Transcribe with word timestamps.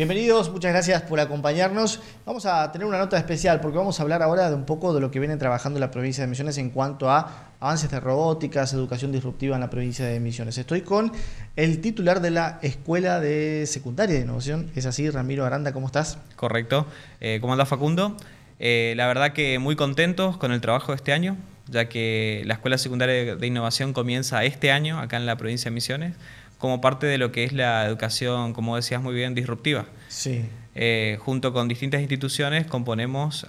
Bienvenidos, 0.00 0.50
muchas 0.50 0.72
gracias 0.72 1.02
por 1.02 1.20
acompañarnos. 1.20 2.00
Vamos 2.24 2.46
a 2.46 2.72
tener 2.72 2.86
una 2.86 2.96
nota 2.96 3.18
especial 3.18 3.60
porque 3.60 3.76
vamos 3.76 4.00
a 4.00 4.02
hablar 4.02 4.22
ahora 4.22 4.48
de 4.48 4.54
un 4.54 4.64
poco 4.64 4.94
de 4.94 5.00
lo 5.02 5.10
que 5.10 5.18
viene 5.18 5.36
trabajando 5.36 5.78
la 5.78 5.90
provincia 5.90 6.24
de 6.24 6.28
Misiones 6.28 6.56
en 6.56 6.70
cuanto 6.70 7.10
a 7.10 7.50
avances 7.60 7.90
de 7.90 8.00
robóticas, 8.00 8.72
educación 8.72 9.12
disruptiva 9.12 9.56
en 9.56 9.60
la 9.60 9.68
provincia 9.68 10.06
de 10.06 10.18
Misiones. 10.18 10.56
Estoy 10.56 10.80
con 10.80 11.12
el 11.54 11.82
titular 11.82 12.22
de 12.22 12.30
la 12.30 12.58
Escuela 12.62 13.20
de 13.20 13.66
Secundaria 13.66 14.16
de 14.16 14.22
Innovación, 14.22 14.70
es 14.74 14.86
así, 14.86 15.10
Ramiro 15.10 15.44
Aranda, 15.44 15.74
¿cómo 15.74 15.88
estás? 15.88 16.16
Correcto. 16.34 16.86
Eh, 17.20 17.36
¿Cómo 17.42 17.52
anda 17.52 17.66
Facundo? 17.66 18.16
Eh, 18.58 18.94
la 18.96 19.06
verdad 19.06 19.34
que 19.34 19.58
muy 19.58 19.76
contentos 19.76 20.38
con 20.38 20.50
el 20.52 20.62
trabajo 20.62 20.92
de 20.92 20.96
este 20.96 21.12
año, 21.12 21.36
ya 21.68 21.90
que 21.90 22.42
la 22.46 22.54
Escuela 22.54 22.78
Secundaria 22.78 23.36
de 23.36 23.46
Innovación 23.46 23.92
comienza 23.92 24.44
este 24.44 24.72
año 24.72 24.98
acá 24.98 25.18
en 25.18 25.26
la 25.26 25.36
provincia 25.36 25.70
de 25.70 25.74
Misiones 25.74 26.14
como 26.60 26.80
parte 26.80 27.06
de 27.06 27.18
lo 27.18 27.32
que 27.32 27.42
es 27.42 27.52
la 27.52 27.84
educación, 27.86 28.52
como 28.52 28.76
decías 28.76 29.02
muy 29.02 29.14
bien, 29.14 29.34
disruptiva. 29.34 29.86
Sí. 30.08 30.44
Eh, 30.76 31.18
junto 31.20 31.52
con 31.52 31.66
distintas 31.66 32.00
instituciones 32.00 32.64
componemos 32.64 33.44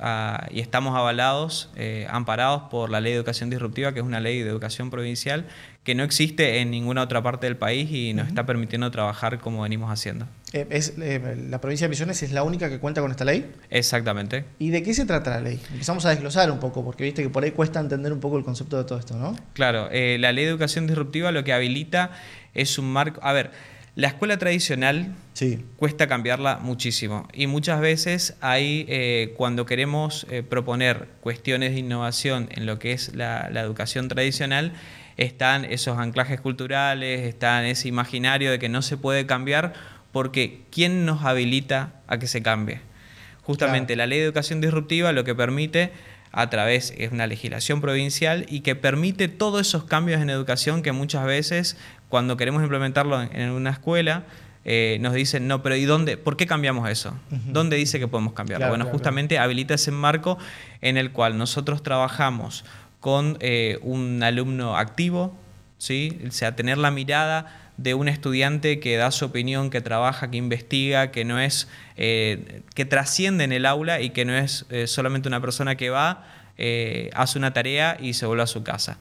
y 0.49 0.59
estamos 0.59 0.97
avalados, 0.97 1.69
eh, 1.75 2.07
amparados 2.09 2.63
por 2.71 2.89
la 2.89 2.99
Ley 2.99 3.11
de 3.11 3.17
Educación 3.17 3.51
Disruptiva, 3.51 3.93
que 3.93 3.99
es 3.99 4.05
una 4.05 4.19
ley 4.19 4.41
de 4.41 4.49
educación 4.49 4.89
provincial 4.89 5.45
que 5.83 5.95
no 5.95 6.03
existe 6.03 6.59
en 6.59 6.71
ninguna 6.71 7.03
otra 7.03 7.23
parte 7.23 7.47
del 7.47 7.57
país 7.57 7.91
y 7.91 8.13
nos 8.13 8.27
está 8.27 8.45
permitiendo 8.45 8.89
trabajar 8.91 9.39
como 9.39 9.61
venimos 9.63 9.91
haciendo. 9.91 10.27
Eh, 10.53 10.67
es, 10.69 10.97
¿La 10.97 11.61
provincia 11.61 11.85
de 11.85 11.89
Misiones 11.89 12.21
es 12.23 12.31
la 12.31 12.43
única 12.43 12.69
que 12.69 12.79
cuenta 12.79 13.01
con 13.01 13.11
esta 13.11 13.25
ley? 13.25 13.51
Exactamente. 13.69 14.45
¿Y 14.59 14.69
de 14.69 14.83
qué 14.83 14.93
se 14.93 15.05
trata 15.05 15.31
la 15.31 15.41
ley? 15.41 15.59
Empezamos 15.71 16.05
a 16.05 16.09
desglosar 16.09 16.51
un 16.51 16.59
poco, 16.59 16.83
porque 16.83 17.03
viste 17.03 17.23
que 17.23 17.29
por 17.29 17.43
ahí 17.43 17.51
cuesta 17.51 17.79
entender 17.79 18.13
un 18.13 18.19
poco 18.19 18.37
el 18.37 18.43
concepto 18.43 18.77
de 18.77 18.83
todo 18.83 18.99
esto, 18.99 19.15
¿no? 19.15 19.35
Claro, 19.53 19.89
la 19.91 20.31
Ley 20.31 20.45
de 20.45 20.51
Educación 20.51 20.87
Disruptiva 20.87 21.31
lo 21.31 21.43
que 21.43 21.53
habilita 21.53 22.11
es 22.53 22.77
un 22.77 22.91
marco... 22.91 23.19
A 23.23 23.33
ver, 23.33 23.51
la 23.95 24.07
escuela 24.07 24.37
tradicional 24.37 25.13
sí. 25.33 25.65
cuesta 25.75 26.07
cambiarla 26.07 26.59
muchísimo 26.61 27.27
y 27.33 27.47
muchas 27.47 27.81
veces 27.81 28.37
hay, 28.39 28.85
eh, 28.87 29.33
cuando 29.35 29.65
queremos 29.65 30.25
eh, 30.29 30.43
proponer 30.43 31.09
cuestiones 31.19 31.73
de 31.73 31.79
innovación 31.79 32.47
en 32.51 32.65
lo 32.65 32.79
que 32.79 32.93
es 32.93 33.13
la, 33.15 33.47
educación 33.47 34.07
tradicional, 34.07 34.71
están 35.17 35.65
esos 35.65 35.97
anclajes 35.97 36.39
culturales, 36.39 37.27
están 37.27 37.65
ese 37.65 37.89
imaginario 37.89 38.49
de 38.49 38.59
que 38.59 38.69
no 38.69 38.81
se 38.81 38.95
puede 38.95 39.25
cambiar 39.25 39.73
porque 40.13 40.61
¿quién 40.71 41.05
nos 41.05 41.25
habilita 41.25 42.01
a 42.07 42.17
que 42.17 42.27
se 42.27 42.41
cambie? 42.41 42.79
Justamente 43.43 43.97
la 43.97 44.07
ley 44.07 44.19
de 44.19 44.25
educación 44.25 44.61
disruptiva 44.61 45.11
lo 45.11 45.25
que 45.25 45.35
permite 45.35 45.91
a 46.31 46.49
través 46.49 46.93
es 46.97 47.11
una 47.11 47.27
legislación 47.27 47.81
provincial 47.81 48.45
y 48.47 48.61
que 48.61 48.75
permite 48.75 49.27
todos 49.27 49.67
esos 49.67 49.83
cambios 49.83 50.21
en 50.21 50.29
educación 50.29 50.81
que 50.81 50.93
muchas 50.93 51.25
veces 51.25 51.77
cuando 52.11 52.37
queremos 52.37 52.61
implementarlo 52.61 53.19
en 53.23 53.49
una 53.49 53.71
escuela 53.71 54.25
eh, 54.63 54.97
nos 55.01 55.13
dicen, 55.13 55.47
no, 55.47 55.63
pero 55.63 55.75
¿y 55.75 55.85
dónde? 55.85 56.17
¿Por 56.17 56.37
qué 56.37 56.45
cambiamos 56.45 56.87
eso? 56.87 57.17
¿Dónde 57.47 57.77
dice 57.77 57.99
que 57.99 58.07
podemos 58.07 58.33
cambiarlo? 58.33 58.69
bueno, 58.69 58.85
justamente 58.85 59.39
habilita 59.39 59.73
ese 59.73 59.89
marco 59.89 60.37
en 60.81 60.97
el 60.97 61.11
cual 61.11 61.37
nosotros 61.37 61.81
trabajamos 61.81 62.63
con 62.99 63.37
eh, 63.39 63.79
un 63.81 64.21
alumno 64.21 64.77
activo, 64.77 65.35
¿sí? 65.79 66.19
o 66.27 66.31
sea, 66.31 66.55
tener 66.55 66.77
la 66.77 66.91
mirada 66.91 67.71
de 67.77 67.95
un 67.95 68.07
estudiante 68.07 68.79
que 68.79 68.97
da 68.97 69.09
su 69.09 69.25
opinión, 69.25 69.71
que 69.71 69.81
trabaja, 69.81 70.29
que 70.29 70.37
investiga, 70.37 71.09
que 71.09 71.25
no 71.25 71.39
es, 71.39 71.67
eh, 71.97 72.61
que 72.75 72.85
trasciende 72.85 73.43
en 73.43 73.53
el 73.53 73.65
aula 73.65 74.01
y 74.01 74.11
que 74.11 74.25
no 74.25 74.35
es 74.35 74.67
solamente 74.85 75.27
una 75.27 75.41
persona 75.41 75.75
que 75.75 75.89
va 75.89 76.23
eh, 76.57 77.09
hace 77.13 77.37
una 77.37 77.53
tarea 77.53 77.97
y 77.99 78.13
se 78.13 78.25
vuelve 78.25 78.43
a 78.43 78.47
su 78.47 78.63
casa. 78.63 78.97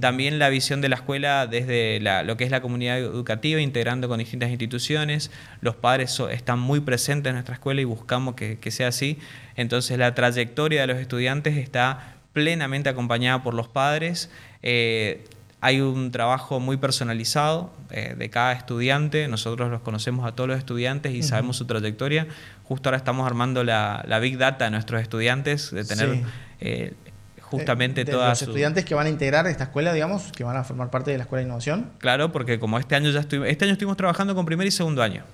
También 0.00 0.38
la 0.38 0.48
visión 0.48 0.80
de 0.80 0.88
la 0.88 0.96
escuela 0.96 1.46
desde 1.46 2.00
lo 2.00 2.36
que 2.36 2.44
es 2.44 2.50
la 2.50 2.60
comunidad 2.60 2.98
educativa, 2.98 3.60
integrando 3.60 4.08
con 4.08 4.18
distintas 4.18 4.50
instituciones. 4.50 5.30
Los 5.60 5.76
padres 5.76 6.20
están 6.30 6.58
muy 6.58 6.80
presentes 6.80 7.30
en 7.30 7.34
nuestra 7.34 7.54
escuela 7.54 7.80
y 7.80 7.84
buscamos 7.84 8.34
que, 8.34 8.70
sea 8.70 8.88
así. 8.88 9.18
Entonces 9.56 9.98
la 9.98 10.14
trayectoria 10.14 10.82
de 10.82 10.86
los 10.86 10.98
estudiantes 10.98 11.56
está 11.56 12.16
plenamente 12.32 12.88
acompañada 12.88 13.42
por 13.42 13.54
los 13.54 13.68
padres. 13.68 14.30
Eh, 14.62 15.24
hay 15.60 15.80
un 15.80 16.12
trabajo 16.12 16.60
muy 16.60 16.76
personalizado 16.76 17.72
eh, 17.90 18.14
de 18.16 18.30
cada 18.30 18.52
estudiante. 18.52 19.26
Nosotros 19.26 19.70
los 19.70 19.80
conocemos 19.80 20.26
a 20.26 20.32
todos 20.32 20.48
los 20.48 20.58
estudiantes 20.58 21.14
y 21.14 21.22
sabemos 21.22 21.56
su 21.56 21.66
trayectoria. 21.66 22.28
Justo 22.64 22.88
ahora 22.88 22.98
estamos 22.98 23.26
armando 23.26 23.64
la, 23.64 24.18
Big 24.20 24.38
Data 24.38 24.66
de 24.66 24.70
nuestros 24.70 25.00
estudiantes, 25.00 25.70
de 25.72 25.84
tener 25.84 26.22
eh, 26.60 26.94
justamente 27.40 28.04
de, 28.04 28.12
todas... 28.12 28.40
Los 28.40 28.42
estudiantes 28.42 28.84
que 28.84 28.94
van 28.94 29.06
a 29.06 29.10
integrar 29.10 29.46
esta 29.46 29.64
escuela, 29.64 29.92
digamos, 29.92 30.32
que 30.32 30.44
van 30.44 30.56
a 30.56 30.64
formar 30.64 30.90
parte 30.90 31.10
de 31.10 31.18
la 31.18 31.24
Escuela 31.24 31.40
de 31.40 31.46
Innovación. 31.46 31.90
Claro, 31.98 32.32
porque 32.32 32.58
como 32.58 32.78
este 32.78 32.94
año 32.94 33.10
ya 33.10 33.20
estuvimos, 33.20 33.48
este 33.48 33.64
año 33.64 33.72
estuvimos 33.72 33.96
trabajando 33.96 34.34
con 34.34 34.44
primer 34.44 34.66
y 34.66 34.70
segundo 34.70 35.02
año. 35.02 35.24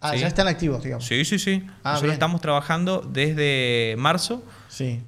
Ah, 0.00 0.14
ya 0.16 0.26
están 0.26 0.46
activos, 0.48 0.82
digamos. 0.84 1.06
Sí, 1.06 1.24
sí, 1.24 1.38
sí. 1.38 1.62
Ah, 1.82 1.92
Nosotros 1.92 2.12
estamos 2.12 2.42
trabajando 2.42 3.00
desde 3.00 3.94
marzo, 3.96 4.44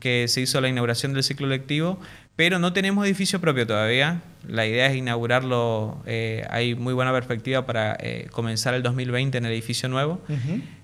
que 0.00 0.26
se 0.28 0.40
hizo 0.40 0.58
la 0.62 0.68
inauguración 0.68 1.12
del 1.12 1.22
ciclo 1.22 1.46
lectivo, 1.46 1.98
pero 2.36 2.58
no 2.58 2.74
tenemos 2.74 3.04
edificio 3.06 3.40
propio 3.40 3.66
todavía. 3.66 4.20
La 4.46 4.66
idea 4.66 4.86
es 4.86 4.96
inaugurarlo, 4.96 6.02
eh, 6.06 6.46
hay 6.50 6.74
muy 6.74 6.92
buena 6.92 7.10
perspectiva 7.12 7.64
para 7.66 7.96
eh, 7.98 8.28
comenzar 8.30 8.74
el 8.74 8.82
2020 8.82 9.38
en 9.38 9.46
el 9.46 9.52
edificio 9.52 9.88
nuevo. 9.88 10.20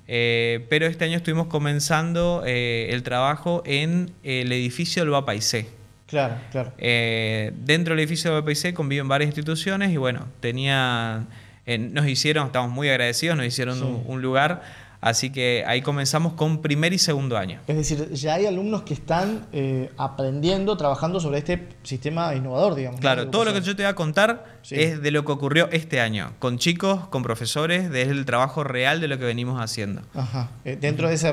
Eh, 0.09 0.67
pero 0.69 0.87
este 0.87 1.05
año 1.05 1.17
estuvimos 1.19 1.47
comenzando 1.47 2.43
el 2.45 3.03
trabajo 3.03 3.63
en 3.67 4.11
el 4.25 4.51
edificio 4.51 5.03
del 5.03 5.11
Bapaisé. 5.11 5.69
Claro, 6.07 6.37
claro. 6.51 6.73
Dentro 6.79 7.95
del 7.95 8.01
edificio 8.01 8.33
del 8.33 8.41
Bapaisé 8.41 8.75
conviven 8.75 9.07
varias 9.07 9.29
instituciones 9.29 9.93
y 9.93 9.99
bueno, 9.99 10.27
tenía, 10.41 11.27
nos 11.67 12.09
hicieron, 12.09 12.47
estamos 12.47 12.71
muy 12.71 12.89
agradecidos, 12.89 13.37
nos 13.37 13.47
hicieron 13.47 14.03
un, 14.07 14.23
lugar 14.23 14.63
Así 15.03 15.31
que 15.31 15.65
ahí 15.67 15.83
comenzamos 15.83 16.35
con 16.35 16.63
primer 16.63 16.93
y 16.93 16.99
segundo 16.99 17.37
año. 17.37 17.59
Es 17.67 17.77
decir, 17.77 18.13
ya 18.13 18.35
hay 18.35 18.47
alumnos 18.47 18.83
que 18.83 18.95
están 18.95 19.49
eh, 19.53 19.91
aprendiendo, 19.97 20.77
trabajando 20.77 21.19
sobre 21.19 21.39
este 21.39 21.71
sistema 21.83 22.33
innovador, 22.37 22.77
digamos. 22.77 23.01
Claro, 23.01 23.29
todo 23.29 23.45
lo 23.45 23.53
que 23.53 23.63
yo 23.63 23.75
te 23.75 23.83
voy 23.83 23.91
a 23.91 23.97
contar 23.97 24.45
es 24.71 25.03
de 25.03 25.11
lo 25.11 25.25
que 25.25 25.33
ocurrió 25.33 25.69
este 25.73 26.01
año, 26.01 26.35
con 26.39 26.57
chicos, 26.57 27.09
con 27.09 27.25
profesores, 27.25 27.91
desde 27.91 28.13
el 28.13 28.25
trabajo 28.25 28.63
real 28.63 29.01
de 29.01 29.09
lo 29.09 29.19
que 29.19 29.25
venimos 29.25 29.61
haciendo. 29.61 30.03
Ajá. 30.15 30.51
Eh, 30.65 30.79
dentro 30.81 31.09
de, 31.09 31.15
ese, 31.15 31.31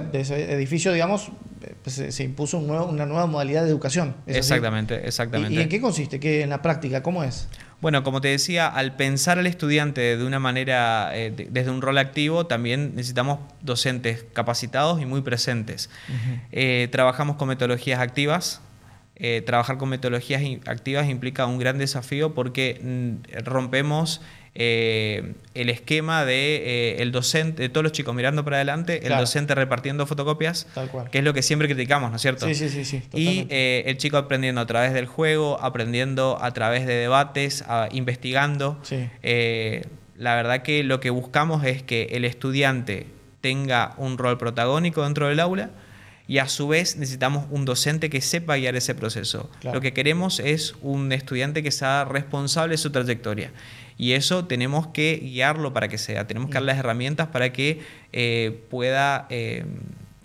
edificio, 0.51 0.91
digamos, 0.91 1.29
eh, 1.61 1.75
pues, 1.83 2.03
se, 2.09 2.23
impuso 2.23 2.57
una 2.57 3.05
nueva 3.05 3.27
modalidad 3.27 3.63
de 3.63 3.69
educación. 3.69 4.15
exactamente, 4.25 5.07
exactamente. 5.07 5.53
¿Y, 5.53 5.61
en 5.61 5.69
qué 5.69 5.79
consiste? 5.79 6.19
¿Qué, 6.19 6.41
en 6.41 6.49
la 6.49 6.63
práctica, 6.63 7.03
¿cómo 7.03 7.23
es? 7.23 7.47
Bueno, 7.81 8.03
como 8.03 8.19
te 8.19 8.27
decía, 8.27 8.67
al 8.67 8.95
pensar 8.97 9.39
al 9.39 9.47
estudiante 9.47 10.17
de 10.17 10.25
una 10.25 10.39
manera, 10.39 11.11
eh, 11.13 11.47
desde 11.49 11.71
un 11.71 11.81
rol 11.81 11.97
activo, 11.97 12.45
también 12.45 12.93
necesitamos 12.95 13.39
docentes 13.61 14.25
capacitados 14.33 15.01
y 15.01 15.05
muy 15.05 15.21
presentes. 15.21 15.89
Eh, 16.51 16.89
trabajamos 16.91 17.37
con 17.37 17.47
metodologías 17.47 18.01
activas. 18.01 18.61
Eh, 19.15 19.41
trabajar 19.45 19.77
con 19.77 19.89
metodologías 19.89 20.41
activas 20.65 21.09
implica 21.09 21.45
un 21.45 21.57
gran 21.57 21.77
desafío 21.77 22.33
porque 22.33 22.79
mm, 22.81 23.43
rompemos 23.43 24.21
eh, 24.55 25.33
el 25.53 25.69
esquema 25.69 26.25
de 26.25 26.55
eh, 26.57 27.01
el 27.01 27.11
docente, 27.11 27.61
de 27.61 27.69
todos 27.69 27.83
los 27.83 27.91
chicos 27.91 28.13
mirando 28.15 28.43
para 28.43 28.57
adelante, 28.57 29.05
el 29.05 29.17
docente 29.17 29.55
repartiendo 29.55 30.05
fotocopias, 30.05 30.67
que 31.11 31.19
es 31.19 31.23
lo 31.23 31.33
que 31.33 31.41
siempre 31.41 31.67
criticamos, 31.67 32.09
¿no 32.09 32.15
es 32.15 32.21
cierto? 32.21 32.47
Sí, 32.47 32.55
sí, 32.55 32.69
sí. 32.69 32.83
sí 32.83 33.03
y 33.13 33.47
eh, 33.49 33.83
el 33.85 33.97
chico 33.97 34.17
aprendiendo 34.17 34.61
a 34.61 34.65
través 34.65 34.93
del 34.93 35.05
juego, 35.05 35.61
aprendiendo 35.61 36.39
a 36.41 36.51
través 36.51 36.85
de 36.85 36.95
debates, 36.95 37.63
investigando. 37.91 38.81
la 40.17 40.35
verdad 40.35 40.63
que 40.63 40.83
lo 40.83 40.99
que 40.99 41.09
buscamos 41.09 41.63
es 41.63 41.83
que 41.83 42.09
el 42.11 42.25
estudiante 42.25 43.07
tenga 43.41 43.93
un 43.97 44.17
rol 44.17 44.37
protagónico 44.37 45.03
dentro 45.03 45.27
del 45.27 45.39
aula 45.39 45.69
y 46.27 46.37
a 46.37 46.47
su 46.47 46.67
vez 46.67 46.97
necesitamos 46.97 47.45
un 47.49 47.65
docente 47.65 48.09
que 48.09 48.21
sepa 48.21 48.57
guiar 48.57 48.75
ese 48.75 48.93
proceso. 48.93 49.49
Lo 49.63 49.81
que 49.81 49.93
queremos 49.93 50.39
es 50.39 50.75
un 50.81 51.11
estudiante 51.11 51.63
que 51.63 51.71
sea 51.71 52.05
responsable 52.05 52.73
de 52.73 52.77
su 52.77 52.91
trayectoria 52.91 53.51
y 53.99 54.13
eso 54.13 54.45
tenemos 54.45 54.87
que 54.87 55.19
guiarlo 55.21 55.73
para 55.73 55.89
que 55.89 55.97
sea, 55.97 56.25
tenemos 56.25 56.49
que 56.49 56.53
darle 56.53 56.71
las 56.71 56.79
herramientas 56.79 57.27
para 57.27 57.51
que 57.51 57.81
eh, 58.13 58.63
pueda 58.69 59.27
eh, 59.29 59.65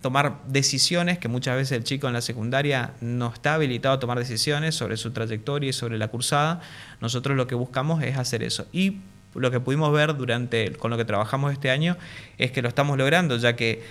tomar 0.01 0.41
decisiones, 0.47 1.19
que 1.19 1.27
muchas 1.27 1.57
veces 1.57 1.77
el 1.77 1.83
chico 1.83 2.07
en 2.07 2.13
la 2.13 2.21
secundaria 2.21 2.93
no 3.01 3.33
está 3.35 3.55
habilitado 3.55 3.97
a 3.97 3.99
tomar 3.99 4.17
decisiones 4.17 4.77
sobre 4.77 4.97
su 4.97 5.11
trayectoria 5.11 5.71
y 5.71 5.73
sobre 5.73 5.99
la 5.99 6.07
cursada. 6.07 6.61
Nosotros 7.01 7.37
lo 7.37 7.49
que 7.49 7.57
buscamos 7.57 8.01
es 8.05 8.17
hacer 8.17 8.45
eso. 8.45 8.69
Y 8.73 8.99
lo 9.35 9.51
que 9.51 9.59
pudimos 9.59 9.93
ver 9.93 10.17
durante, 10.17 10.73
con 10.75 10.93
lo 10.93 10.97
que 10.97 11.05
trabajamos 11.05 11.53
este 11.53 11.71
año, 11.71 11.97
es 12.39 12.53
que 12.53 12.63
lo 12.63 12.69
estamos 12.69 12.97
logrando, 12.97 13.37
ya 13.39 13.57
que 13.57 13.83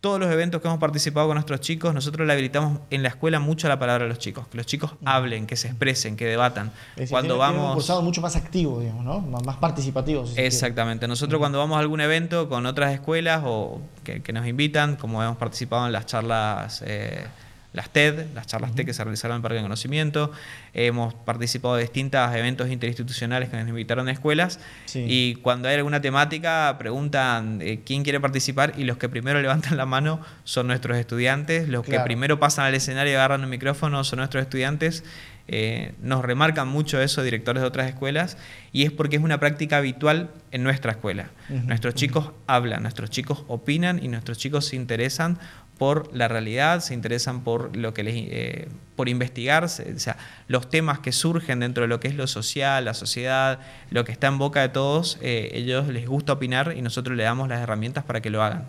todos 0.00 0.20
los 0.20 0.30
eventos 0.30 0.60
que 0.62 0.68
hemos 0.68 0.78
participado 0.78 1.26
con 1.26 1.34
nuestros 1.34 1.60
chicos, 1.60 1.92
nosotros 1.92 2.26
le 2.26 2.32
habilitamos 2.32 2.80
en 2.90 3.02
la 3.02 3.08
escuela 3.08 3.40
mucho 3.40 3.66
la 3.66 3.80
palabra 3.80 4.04
a 4.04 4.08
los 4.08 4.18
chicos, 4.18 4.46
que 4.46 4.56
los 4.56 4.66
chicos 4.66 4.92
hablen, 5.04 5.46
que 5.46 5.56
se 5.56 5.66
expresen, 5.68 6.16
que 6.16 6.24
debatan. 6.24 6.72
cuando 7.10 7.36
vamos 7.36 7.68
un 7.68 7.74
cursado 7.74 8.02
mucho 8.02 8.20
más 8.20 8.36
activo, 8.36 8.80
digamos, 8.80 9.04
¿no? 9.04 9.20
Más 9.20 9.56
participativo. 9.56 10.24
Exactamente. 10.36 11.08
Nosotros 11.08 11.40
cuando 11.40 11.58
vamos 11.58 11.76
a 11.76 11.80
algún 11.80 12.00
evento 12.00 12.48
con 12.48 12.66
otras 12.66 12.92
escuelas 12.92 13.42
o 13.44 13.80
que, 14.04 14.32
nos 14.32 14.46
invitan, 14.46 14.96
como 14.96 15.22
hemos 15.22 15.36
participado 15.36 15.86
en 15.86 15.92
las 15.92 16.06
charlas 16.06 16.82
eh, 16.86 17.26
las 17.72 17.90
TED, 17.90 18.26
las 18.34 18.46
charlas 18.46 18.74
TED 18.74 18.86
que 18.86 18.94
se 18.94 19.04
realizaron 19.04 19.34
en 19.34 19.38
el 19.38 19.42
Parque 19.42 19.56
de 19.56 19.62
Conocimiento. 19.62 20.32
Hemos 20.72 21.14
participado 21.14 21.76
de 21.76 21.82
distintos 21.82 22.34
eventos 22.34 22.70
interinstitucionales 22.70 23.50
que 23.50 23.56
nos 23.56 23.68
invitaron 23.68 24.08
a 24.08 24.12
escuelas. 24.12 24.58
Y 24.94 25.36
cuando 25.36 25.68
hay 25.68 25.76
alguna 25.76 26.00
temática, 26.00 26.76
preguntan 26.78 27.60
eh, 27.62 27.80
quién 27.84 28.04
quiere 28.04 28.20
participar 28.20 28.72
y 28.76 28.84
los 28.84 28.96
que 28.96 29.08
primero 29.08 29.40
levantan 29.42 29.76
la 29.76 29.86
mano 29.86 30.20
son 30.44 30.66
nuestros 30.66 30.96
estudiantes. 30.96 31.68
Los 31.68 31.84
que 31.84 32.00
primero 32.00 32.38
pasan 32.40 32.64
al 32.64 32.74
escenario 32.74 33.12
y 33.12 33.16
agarran 33.16 33.42
el 33.42 33.48
micrófono 33.48 34.02
son 34.04 34.18
nuestros 34.18 34.42
estudiantes. 34.42 35.04
Eh, 35.50 35.94
nos 36.02 36.22
remarcan 36.22 36.68
mucho 36.68 37.00
eso 37.00 37.22
directores 37.22 37.62
de 37.62 37.66
otras 37.66 37.88
escuelas 37.88 38.36
y 38.70 38.84
es 38.84 38.92
porque 38.92 39.16
es 39.16 39.22
una 39.22 39.40
práctica 39.40 39.78
habitual 39.78 40.30
en 40.50 40.62
nuestra 40.62 40.92
escuela. 40.92 41.30
nuestros 41.48 41.94
chicos 41.94 42.32
hablan, 42.46 42.82
nuestros 42.82 43.08
chicos 43.08 43.44
opinan 43.48 43.98
y 44.04 44.08
nuestros 44.08 44.36
chicos 44.36 44.66
se 44.66 44.76
interesan 44.76 45.38
por 45.78 46.14
la 46.14 46.28
realidad, 46.28 46.80
se 46.80 46.92
interesan 46.92 47.44
por 47.44 47.76
lo 47.76 47.94
que 47.94 48.02
les, 48.02 48.14
eh, 48.16 48.68
por 48.96 49.08
investigar, 49.08 49.64
o 49.64 49.68
sea, 49.68 50.16
los 50.48 50.68
temas 50.68 50.98
que 50.98 51.12
surgen 51.12 51.60
dentro 51.60 51.82
de 51.82 51.88
lo 51.88 52.00
que 52.00 52.08
es 52.08 52.14
lo 52.16 52.26
social, 52.26 52.84
la 52.84 52.94
sociedad, 52.94 53.60
lo 53.90 54.04
que 54.04 54.12
está 54.12 54.26
en 54.26 54.38
boca 54.38 54.60
de 54.60 54.68
todos, 54.68 55.18
eh, 55.22 55.50
ellos 55.54 55.88
les 55.88 56.06
gusta 56.06 56.32
opinar 56.34 56.74
y 56.76 56.82
nosotros 56.82 57.16
le 57.16 57.22
damos 57.22 57.48
las 57.48 57.60
herramientas 57.60 58.04
para 58.04 58.20
que 58.20 58.30
lo 58.30 58.42
hagan. 58.42 58.68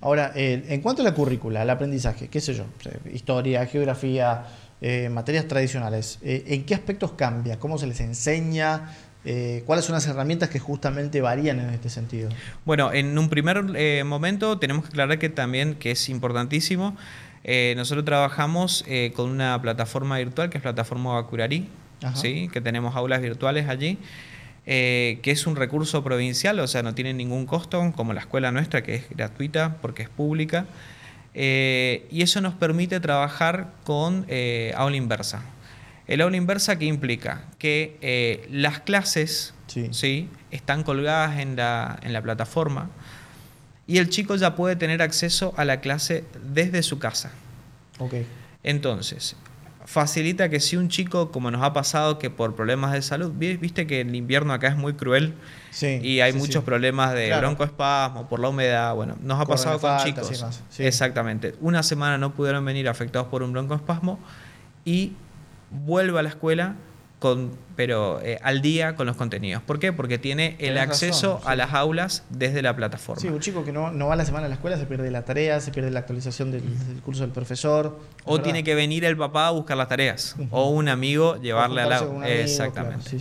Ahora, 0.00 0.32
en 0.34 0.80
cuanto 0.82 1.02
a 1.02 1.04
la 1.04 1.14
currícula, 1.14 1.62
al 1.62 1.70
aprendizaje, 1.70 2.28
qué 2.28 2.40
sé 2.40 2.54
yo, 2.54 2.66
historia, 3.12 3.64
geografía, 3.66 4.44
eh, 4.82 5.10
materias 5.10 5.46
tradicionales, 5.46 6.18
eh, 6.22 6.42
¿en 6.46 6.64
qué 6.64 6.74
aspectos 6.74 7.12
cambia? 7.12 7.58
¿Cómo 7.58 7.76
se 7.76 7.86
les 7.86 8.00
enseña? 8.00 8.90
Eh, 9.24 9.62
¿Cuáles 9.66 9.84
son 9.84 9.94
las 9.94 10.06
herramientas 10.06 10.48
que 10.48 10.58
justamente 10.58 11.20
varían 11.20 11.60
en 11.60 11.70
este 11.70 11.90
sentido? 11.90 12.30
Bueno, 12.64 12.92
en 12.92 13.18
un 13.18 13.28
primer 13.28 14.04
momento 14.04 14.58
tenemos 14.58 14.84
que 14.84 14.88
aclarar 14.88 15.18
que 15.18 15.28
también, 15.28 15.74
que 15.74 15.90
es 15.90 16.08
importantísimo, 16.08 16.96
nosotros 17.76 18.04
trabajamos 18.04 18.84
con 19.14 19.30
una 19.30 19.60
plataforma 19.60 20.18
virtual 20.18 20.50
que 20.50 20.58
es 20.58 20.62
plataforma 20.62 21.14
Bacurari, 21.14 21.68
¿sí? 22.14 22.48
que 22.52 22.60
tenemos 22.60 22.96
aulas 22.96 23.20
virtuales 23.20 23.68
allí. 23.68 23.98
que 24.64 25.20
es 25.22 25.46
un 25.46 25.56
recurso 25.56 26.02
provincial, 26.02 26.58
o 26.60 26.66
sea, 26.66 26.82
no 26.82 26.94
tiene 26.94 27.12
ningún 27.12 27.46
costo, 27.46 27.92
como 27.94 28.12
la 28.12 28.20
escuela 28.20 28.52
nuestra, 28.52 28.82
que 28.82 28.94
es 28.94 29.10
gratuita 29.10 29.76
porque 29.82 30.02
es 30.02 30.08
pública. 30.08 30.66
Eh, 31.34 32.06
y 32.10 32.22
eso 32.22 32.40
nos 32.40 32.54
permite 32.54 32.98
trabajar 33.00 33.72
con 33.84 34.24
eh, 34.28 34.72
aula 34.76 34.96
inversa. 34.96 35.42
El 36.10 36.22
aula 36.22 36.36
inversa, 36.36 36.76
¿qué 36.76 36.86
implica? 36.86 37.44
Que 37.56 37.96
eh, 38.00 38.44
las 38.50 38.80
clases 38.80 39.54
sí. 39.68 40.28
están 40.50 40.82
colgadas 40.82 41.38
en 41.38 41.54
la, 41.54 42.00
en 42.02 42.12
la 42.12 42.20
plataforma 42.20 42.90
y 43.86 43.98
el 43.98 44.10
chico 44.10 44.34
ya 44.34 44.56
puede 44.56 44.74
tener 44.74 45.02
acceso 45.02 45.54
a 45.56 45.64
la 45.64 45.80
clase 45.80 46.24
desde 46.52 46.82
su 46.82 46.98
casa. 46.98 47.30
Okay. 48.00 48.26
Entonces, 48.64 49.36
facilita 49.84 50.48
que 50.48 50.58
si 50.58 50.76
un 50.76 50.88
chico, 50.88 51.30
como 51.30 51.52
nos 51.52 51.62
ha 51.62 51.72
pasado, 51.72 52.18
que 52.18 52.28
por 52.28 52.56
problemas 52.56 52.92
de 52.92 53.02
salud, 53.02 53.30
viste 53.36 53.86
que 53.86 54.00
el 54.00 54.12
invierno 54.16 54.52
acá 54.52 54.66
es 54.66 54.76
muy 54.76 54.94
cruel 54.94 55.34
y 55.80 56.18
hay 56.18 56.32
muchos 56.32 56.64
problemas 56.64 57.14
de 57.14 57.32
broncoespasmo 57.38 58.28
por 58.28 58.40
la 58.40 58.48
humedad, 58.48 58.96
bueno, 58.96 59.16
nos 59.22 59.38
ha 59.38 59.46
pasado 59.46 59.78
con 59.78 59.96
chicos. 59.98 60.60
Exactamente. 60.76 61.54
Una 61.60 61.84
semana 61.84 62.18
no 62.18 62.34
pudieron 62.34 62.64
venir 62.64 62.88
afectados 62.88 63.28
por 63.28 63.44
un 63.44 63.52
broncoespasmo 63.52 64.18
y 64.84 65.12
vuelve 65.70 66.18
a 66.18 66.22
la 66.22 66.28
escuela 66.28 66.76
con, 67.20 67.50
pero 67.76 68.20
eh, 68.22 68.38
al 68.42 68.62
día 68.62 68.96
con 68.96 69.06
los 69.06 69.14
contenidos. 69.14 69.62
¿Por 69.62 69.78
qué? 69.78 69.92
Porque 69.92 70.18
tiene 70.18 70.56
el 70.58 70.78
acceso 70.78 71.40
a 71.44 71.54
las 71.54 71.74
aulas 71.74 72.24
desde 72.30 72.62
la 72.62 72.74
plataforma. 72.74 73.20
Sí, 73.20 73.28
un 73.28 73.40
chico 73.40 73.62
que 73.62 73.72
no, 73.72 73.92
no, 73.92 74.06
va 74.08 74.16
la 74.16 74.24
semana 74.24 74.46
a 74.46 74.48
la 74.48 74.54
escuela 74.54 74.78
se 74.78 74.86
pierde 74.86 75.10
la 75.10 75.22
tarea, 75.24 75.60
se 75.60 75.70
pierde 75.70 75.90
la 75.90 76.00
actualización 76.00 76.50
del, 76.50 76.62
curso 77.04 77.20
del 77.20 77.30
profesor. 77.30 78.00
O 78.24 78.40
tiene 78.40 78.64
que 78.64 78.74
venir 78.74 79.04
el 79.04 79.16
papá 79.18 79.48
a 79.48 79.50
buscar 79.50 79.76
las 79.76 79.88
tareas. 79.88 80.34
O 80.50 80.70
un 80.70 80.88
amigo 80.88 81.36
llevarle 81.36 81.82
a 81.82 81.86
la... 81.86 82.26
Exactamente. 82.26 83.18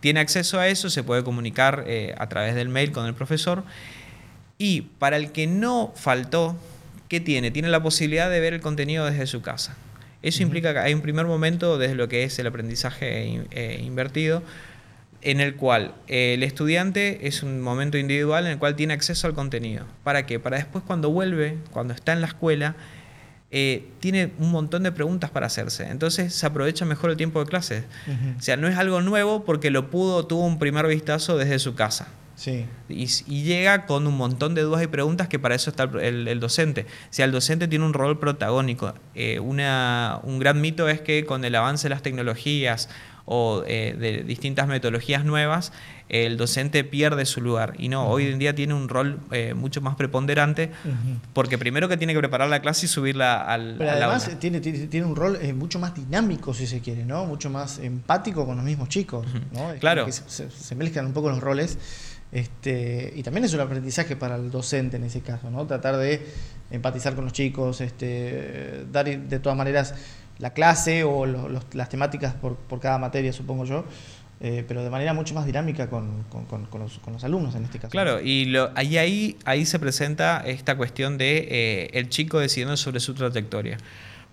tiene 0.00 0.20
acceso 0.20 0.58
a 0.58 0.66
eso, 0.66 0.88
se 0.88 1.04
puede 1.04 1.22
comunicar 1.22 1.84
eh, 1.86 2.14
a 2.16 2.28
través 2.28 2.54
del 2.54 2.70
mail 2.70 2.90
con 2.90 3.04
el 3.04 3.14
profesor. 3.14 3.64
Y 4.56 4.82
para 4.98 5.18
el 5.18 5.30
que 5.30 5.46
no 5.46 5.92
faltó, 5.94 6.56
¿qué 7.08 7.20
tiene? 7.20 7.50
Tiene 7.50 7.68
la 7.68 7.82
posibilidad 7.82 8.30
de 8.30 8.40
ver 8.40 8.54
el 8.54 8.62
contenido 8.62 9.04
desde 9.04 9.26
su 9.26 9.42
casa. 9.42 9.76
Eso 10.22 10.42
implica 10.42 10.72
que 10.72 10.78
hay 10.78 10.94
un 10.94 11.00
primer 11.00 11.26
momento 11.26 11.78
desde 11.78 11.94
lo 11.94 12.08
que 12.08 12.24
es 12.24 12.38
el 12.38 12.46
aprendizaje 12.46 13.42
eh, 13.50 13.82
invertido, 13.84 14.42
en 15.20 15.40
el 15.40 15.56
cual 15.56 15.94
eh, 16.08 16.34
el 16.34 16.42
estudiante 16.42 17.26
es 17.26 17.42
un 17.42 17.60
momento 17.60 17.98
individual 17.98 18.46
en 18.46 18.52
el 18.52 18.58
cual 18.58 18.76
tiene 18.76 18.94
acceso 18.94 19.26
al 19.26 19.34
contenido. 19.34 19.84
¿Para 20.04 20.26
qué? 20.26 20.38
Para 20.38 20.56
después 20.56 20.84
cuando 20.86 21.10
vuelve, 21.10 21.58
cuando 21.70 21.94
está 21.94 22.12
en 22.12 22.20
la 22.20 22.28
escuela, 22.28 22.76
eh, 23.50 23.88
tiene 24.00 24.32
un 24.38 24.50
montón 24.50 24.82
de 24.82 24.92
preguntas 24.92 25.30
para 25.30 25.46
hacerse. 25.46 25.86
Entonces 25.88 26.32
se 26.32 26.46
aprovecha 26.46 26.84
mejor 26.84 27.10
el 27.10 27.16
tiempo 27.16 27.40
de 27.40 27.46
clases. 27.46 27.84
O 28.38 28.42
sea, 28.42 28.56
no 28.56 28.66
es 28.66 28.76
algo 28.76 29.00
nuevo 29.00 29.44
porque 29.44 29.70
lo 29.70 29.90
pudo, 29.90 30.26
tuvo 30.26 30.46
un 30.46 30.58
primer 30.58 30.86
vistazo 30.86 31.36
desde 31.36 31.58
su 31.58 31.74
casa. 31.74 32.08
Y, 32.88 33.06
llega 33.42 33.86
con 33.86 34.06
un 34.06 34.16
montón 34.16 34.54
de 34.54 34.62
dudas 34.62 34.82
y 34.82 34.86
preguntas 34.86 35.28
que 35.28 35.38
para 35.38 35.54
eso 35.54 35.70
está 35.70 35.84
el, 35.84 36.40
docente. 36.40 36.82
O 36.82 37.12
sea, 37.12 37.24
el 37.24 37.32
docente 37.32 37.68
tiene 37.68 37.84
un 37.84 37.94
rol 37.94 38.18
protagónico. 38.18 38.94
Eh, 39.14 39.38
una, 39.40 40.20
un 40.22 40.38
gran 40.38 40.60
mito 40.60 40.88
es 40.88 41.00
que 41.00 41.24
con 41.24 41.44
el 41.44 41.54
avance 41.54 41.84
de 41.84 41.90
las 41.90 42.02
tecnologías 42.02 42.88
o 43.24 43.62
eh, 43.66 43.94
de 43.98 44.24
distintas 44.24 44.66
metodologías 44.66 45.24
nuevas, 45.24 45.72
el 46.08 46.36
docente 46.36 46.82
pierde 46.82 47.24
su 47.24 47.40
lugar. 47.40 47.74
Y 47.78 47.88
no, 47.88 48.08
hoy 48.08 48.26
en 48.26 48.38
día 48.40 48.54
tiene 48.54 48.74
un 48.74 48.88
rol 48.88 49.20
eh, 49.30 49.54
mucho 49.54 49.80
más 49.80 49.94
preponderante, 49.94 50.72
porque 51.32 51.56
primero 51.56 51.88
que 51.88 51.96
tiene 51.96 52.12
que 52.14 52.18
preparar 52.18 52.48
la 52.48 52.60
clase 52.60 52.86
y 52.86 52.88
subirla 52.88 53.40
al. 53.40 53.76
Pero 53.78 53.90
además 53.92 54.28
Tiene, 54.40 54.60
tiene, 54.60 55.06
un 55.06 55.14
rol 55.14 55.38
mucho 55.54 55.78
más 55.78 55.94
dinámico, 55.94 56.52
si 56.52 56.66
se 56.66 56.80
quiere, 56.80 57.04
¿no? 57.04 57.24
Mucho 57.24 57.48
más 57.48 57.78
empático 57.78 58.44
con 58.44 58.56
los 58.56 58.64
mismos 58.64 58.88
chicos. 58.88 59.26
Claro. 59.78 60.10
se, 60.10 60.50
se, 60.50 60.74
mezclan 60.74 61.06
un 61.06 61.12
poco 61.12 61.30
los 61.30 61.40
roles. 61.40 61.78
Este, 62.32 63.12
y 63.14 63.22
también 63.22 63.44
es 63.44 63.52
un 63.52 63.60
aprendizaje 63.60 64.16
para 64.16 64.36
el 64.36 64.50
docente 64.50 64.96
en 64.96 65.04
ese 65.04 65.20
caso, 65.20 65.50
¿no? 65.50 65.66
Tratar 65.66 65.98
de 65.98 66.26
empatizar 66.70 67.14
con 67.14 67.24
los 67.24 67.34
chicos, 67.34 67.82
este, 67.82 68.84
dar 68.90 69.04
de 69.04 69.38
todas 69.38 69.56
maneras 69.56 69.94
la 70.38 70.54
clase 70.54 71.04
o 71.04 71.26
las 71.26 71.88
temáticas 71.88 72.34
por, 72.34 72.56
cada 72.80 72.98
materia, 72.98 73.32
supongo 73.32 73.64
yo, 73.64 73.84
eh, 74.40 74.64
pero 74.66 74.82
de 74.82 74.90
manera 74.90 75.12
mucho 75.12 75.34
más 75.34 75.46
dinámica 75.46 75.88
con, 75.88 76.24
los, 77.06 77.24
alumnos 77.24 77.54
en 77.54 77.64
este 77.64 77.78
caso. 77.78 77.90
Claro, 77.90 78.20
y 78.20 78.46
lo, 78.46 78.70
ahí, 78.74 78.96
ahí, 78.96 79.36
ahí 79.44 79.66
se 79.66 79.78
presenta 79.78 80.42
esta 80.44 80.76
cuestión 80.76 81.18
de 81.18 81.46
eh, 81.50 81.90
el 81.92 82.08
chico 82.08 82.40
decidiendo 82.40 82.76
sobre 82.76 83.00
su 83.00 83.14
trayectoria. 83.14 83.76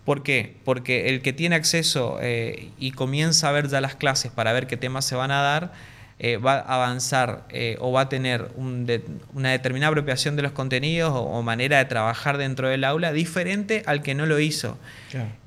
¿Por 0.06 0.24
qué? 0.24 0.56
Porque 0.66 1.10
el 1.10 1.22
que 1.22 1.34
tiene 1.34 1.56
acceso 1.56 2.18
eh, 2.22 2.70
y 2.80 2.92
comienza 2.92 3.50
a 3.50 3.52
ver 3.52 3.68
ya 3.68 3.82
las 3.82 3.96
clases 3.96 4.32
para 4.32 4.54
ver 4.54 4.66
qué 4.66 4.78
temas 4.78 5.06
se 5.06 5.16
van 5.16 5.30
a 5.30 5.42
dar, 5.42 5.74
eh, 6.22 6.36
va 6.36 6.56
a 6.56 6.76
avanzar 6.76 7.46
eh, 7.50 7.78
o 7.80 7.94
va 7.94 8.02
a 8.02 8.10
tener 8.10 8.50
una 8.58 9.52
determinada 9.52 9.90
apropiación 9.90 10.36
de 10.36 10.42
los 10.42 10.52
contenidos 10.52 11.14
o, 11.16 11.42
manera 11.44 11.78
de 11.78 11.86
trabajar 11.86 12.38
dentro 12.38 12.68
del 12.68 12.84
aula 12.84 13.14
diferente 13.14 13.84
al 13.86 14.04
que 14.04 14.16
no 14.16 14.26
lo 14.26 14.38
hizo. 14.42 14.78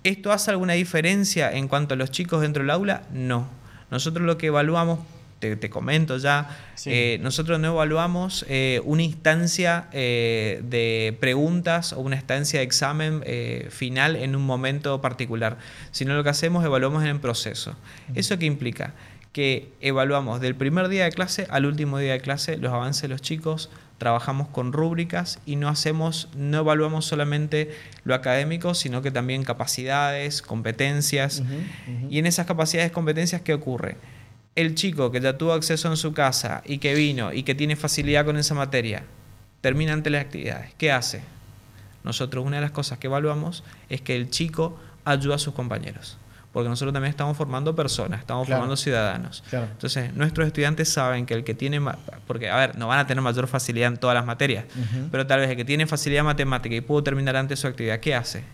¿Esto 0.03 0.33
hace 0.33 0.51
alguna 0.51 0.73
diferencia 0.73 1.53
en 1.53 1.69
cuanto 1.69 1.93
a 1.93 1.99
los 1.99 2.11
chicos 2.11 2.41
dentro 2.41 2.63
del 2.63 2.71
aula? 2.71 3.03
No. 3.13 3.49
Nosotros 3.91 4.25
lo 4.25 4.39
que 4.39 4.47
evaluamos, 4.47 5.01
te, 5.41 5.69
comento 5.69 6.17
ya, 6.17 6.49
eh, 6.87 7.19
nosotros 7.21 7.61
no 7.61 7.69
evaluamos 7.69 8.47
una 8.85 9.03
instancia 9.03 9.89
de 9.93 11.15
preguntas 11.21 11.93
o 11.93 12.01
una 12.01 12.17
instancia 12.17 12.61
de 12.61 12.65
examen 12.65 13.23
final 13.69 14.17
en 14.17 14.35
un 14.35 14.47
momento 14.47 15.03
particular, 15.03 15.59
sino 15.91 16.15
lo 16.15 16.25
que 16.25 16.31
hacemos 16.31 16.65
evaluamos 16.65 17.03
en 17.03 17.11
el 17.11 17.21
proceso. 17.21 17.77
¿Eso 18.15 18.39
qué 18.39 18.47
implica? 18.47 18.95
Que 19.33 19.73
evaluamos 19.81 20.41
del 20.41 20.55
primer 20.55 20.89
día 20.89 21.05
de 21.05 21.11
clase 21.11 21.47
al 21.51 21.65
último 21.65 21.99
día 21.99 22.13
de 22.13 22.21
clase 22.21 22.59
los 22.59 22.73
avances 22.73 23.03
de 23.03 23.09
los 23.09 23.23
chicos, 23.23 23.71
trabajamos 23.99 24.49
con 24.49 24.73
rúbricas 24.73 25.39
y 25.47 25.57
no 25.57 25.69
hacemos, 25.69 26.29
no 26.37 26.59
evaluamos 26.59 27.07
solamente 27.07 27.75
lo 28.05 28.15
académico, 28.15 28.75
sino 28.75 29.01
que 29.01 29.11
también 29.11 29.45
capacidades, 29.45 30.43
competencias. 30.43 31.43
Y 32.11 32.19
en 32.19 32.27
esas 32.27 32.47
capacidades, 32.47 32.93
competencias, 32.93 33.41
¿qué 33.41 33.55
ocurre? 33.55 33.97
El 34.55 34.75
chico 34.75 35.11
que 35.11 35.21
ya 35.21 35.39
tuvo 35.39 35.55
acceso 35.55 35.89
en 35.89 35.97
su 35.97 36.13
casa 36.13 36.63
y 36.67 36.79
que 36.79 36.95
vino 36.95 37.33
y 37.33 37.43
que 37.43 37.55
tiene 37.55 37.75
facilidad 37.75 38.27
con 38.27 38.37
esa 38.37 38.55
materia, 38.55 39.05
termina 39.63 39.95
ante 39.95 40.11
las 40.11 40.23
actividades. 40.23 40.75
¿Qué 40.77 40.93
hace? 40.93 41.23
Nosotros 42.05 42.45
una 42.45 42.57
de 42.57 42.63
las 42.63 42.73
cosas 42.73 42.99
que 42.99 43.07
evaluamos 43.07 43.65
es 43.89 44.03
que 44.03 44.17
el 44.17 44.29
chico 44.29 44.79
ayuda 45.05 45.37
a 45.37 45.39
sus 45.39 45.55
compañeros 45.55 46.19
porque 46.53 46.69
nosotros 46.69 46.93
también 46.93 47.11
estamos 47.11 47.37
formando 47.37 47.75
personas, 47.75 48.21
estamos 48.21 48.47
formando 48.47 48.77
ciudadanos. 48.77 49.43
Entonces, 49.53 50.15
nuestros 50.15 50.47
estudiantes 50.47 50.89
saben 50.89 51.27
que 51.27 51.35
el 51.35 51.45
que 51.45 51.55
tiene, 51.55 51.81
porque, 52.27 52.51
a 52.51 52.57
ver, 52.57 52.77
no 52.77 52.89
van 52.89 52.99
a 52.99 53.07
tener 53.07 53.23
mayor 53.23 53.47
facilidad 53.47 53.89
en 53.89 53.97
todas 53.97 54.15
las 54.15 54.27
materias, 54.27 54.65
pero 55.11 55.27
tal 55.27 55.41
vez 55.41 55.51
el 55.51 55.57
que 55.57 55.65
tiene 55.65 55.87
facilidad 55.87 56.25
matemática 56.25 56.75
y 56.75 56.81
pudo 56.81 57.03
terminar 57.03 57.37
antes 57.37 57.61
su 57.61 57.67
actividad, 57.67 58.01
¿qué 58.01 58.15
hace? 58.15 58.45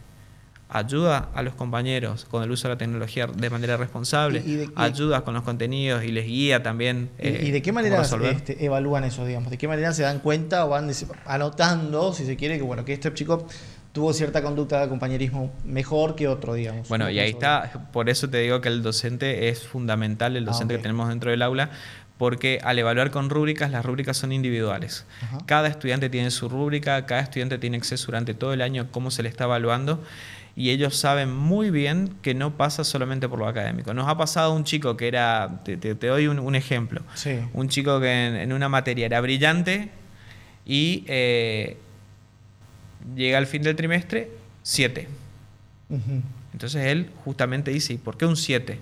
ayuda 0.70 1.30
a 1.34 1.42
los 1.42 1.54
compañeros 1.54 2.26
con 2.26 2.42
el 2.42 2.50
uso 2.50 2.68
de 2.68 2.74
la 2.74 2.78
tecnología 2.78 3.26
de 3.26 3.50
manera 3.50 3.76
responsable, 3.76 4.68
ayuda 4.76 5.22
con 5.22 5.34
los 5.34 5.42
contenidos 5.42 6.04
y 6.04 6.08
les 6.08 6.26
guía 6.26 6.62
también. 6.62 7.10
¿Y, 7.18 7.50
de 7.50 7.58
eh, 7.58 7.62
qué 7.62 7.72
manera 7.72 8.02
este, 8.02 8.64
evalúan 8.64 9.04
eso, 9.04 9.24
digamos? 9.24 9.50
¿De 9.50 9.58
qué 9.58 9.66
manera 9.66 9.92
se 9.92 10.02
dan 10.02 10.20
cuenta 10.20 10.66
o 10.66 10.68
van 10.68 10.90
anotando, 11.24 12.12
si 12.12 12.26
se 12.26 12.36
quiere, 12.36 12.56
que 12.58 12.62
bueno, 12.62 12.84
que 12.84 12.92
este 12.92 13.12
chico 13.14 13.46
tuvo 13.92 14.12
cierta 14.12 14.42
conducta 14.42 14.80
de 14.80 14.88
compañerismo 14.88 15.52
mejor 15.64 16.14
que 16.14 16.28
otro, 16.28 16.54
digamos. 16.54 16.88
Bueno, 16.88 17.10
y 17.10 17.18
ahí 17.18 17.30
está, 17.30 17.88
por 17.92 18.08
eso 18.08 18.28
te 18.28 18.38
digo 18.38 18.60
que 18.60 18.68
el 18.68 18.82
docente 18.82 19.48
es 19.48 19.66
fundamental, 19.66 20.36
el 20.36 20.44
ah, 20.44 20.52
docente 20.52 20.76
que 20.76 20.82
tenemos 20.82 21.08
dentro 21.08 21.30
del 21.30 21.42
aula, 21.42 21.70
porque 22.16 22.60
al 22.64 22.78
evaluar 22.78 23.10
con 23.10 23.30
rúbricas, 23.30 23.70
las 23.70 23.84
rúbricas 23.84 24.16
son 24.16 24.32
individuales. 24.32 25.06
Cada 25.46 25.68
estudiante 25.68 26.10
tiene 26.10 26.30
su 26.30 26.48
rúbrica, 26.48 27.06
cada 27.06 27.20
estudiante 27.20 27.58
tiene 27.58 27.76
acceso 27.76 28.06
durante 28.06 28.34
todo 28.34 28.52
el 28.52 28.60
año 28.60 28.82
a 28.82 28.86
cómo 28.86 29.10
se 29.10 29.22
le 29.22 29.28
está 29.28 29.44
evaluando 29.44 30.02
y 30.58 30.70
ellos 30.70 30.96
saben 30.96 31.32
muy 31.32 31.70
bien 31.70 32.16
que 32.20 32.34
no 32.34 32.56
pasa 32.56 32.82
solamente 32.82 33.28
por 33.28 33.38
lo 33.38 33.46
académico. 33.46 33.94
Nos 33.94 34.08
ha 34.08 34.16
pasado 34.16 34.52
un 34.52 34.64
chico 34.64 34.96
que 34.96 35.06
era, 35.06 35.60
te, 35.62 35.76
doy 35.94 36.26
un, 36.26 36.54
ejemplo, 36.56 37.02
un 37.52 37.68
chico 37.68 38.00
que 38.00 38.42
en, 38.42 38.52
una 38.52 38.68
materia 38.68 39.06
era 39.06 39.20
brillante 39.20 39.90
y 40.66 41.04
eh, 41.06 41.76
llega 43.14 43.38
al 43.38 43.46
fin 43.46 43.62
del 43.62 43.76
trimestre 43.76 44.30
7. 44.62 45.08
Entonces 46.52 46.86
él 46.86 47.10
justamente 47.24 47.70
dice, 47.70 47.94
¿y 47.94 47.98
por 47.98 48.16
qué 48.16 48.26
un 48.26 48.36
7? 48.36 48.78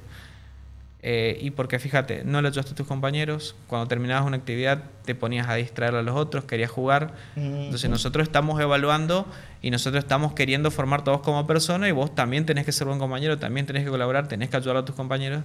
Eh, 1.08 1.38
y 1.40 1.52
porque 1.52 1.78
fíjate, 1.78 2.24
no 2.24 2.42
le 2.42 2.48
ayudaste 2.48 2.72
a 2.72 2.74
tus 2.74 2.86
compañeros, 2.86 3.54
cuando 3.68 3.86
terminabas 3.86 4.26
una 4.26 4.38
actividad 4.38 4.82
te 5.04 5.14
ponías 5.14 5.46
a 5.48 5.54
distraer 5.54 5.94
a 5.94 6.02
los 6.02 6.16
otros, 6.16 6.44
querías 6.46 6.70
jugar. 6.70 7.14
Entonces 7.36 7.88
nosotros 7.88 8.26
estamos 8.26 8.60
evaluando 8.60 9.24
y 9.62 9.70
nosotros 9.70 10.02
estamos 10.02 10.32
queriendo 10.32 10.72
formar 10.72 11.04
todos 11.04 11.20
como 11.20 11.46
personas 11.46 11.88
y 11.88 11.92
vos 11.92 12.12
también 12.12 12.44
tenés 12.44 12.64
que 12.64 12.72
ser 12.72 12.88
buen 12.88 12.98
compañero, 12.98 13.38
también 13.38 13.66
tenés 13.66 13.84
que 13.84 13.90
colaborar, 13.90 14.26
tenés 14.26 14.50
que 14.50 14.56
ayudar 14.56 14.78
a 14.78 14.84
tus 14.84 14.96
compañeros. 14.96 15.44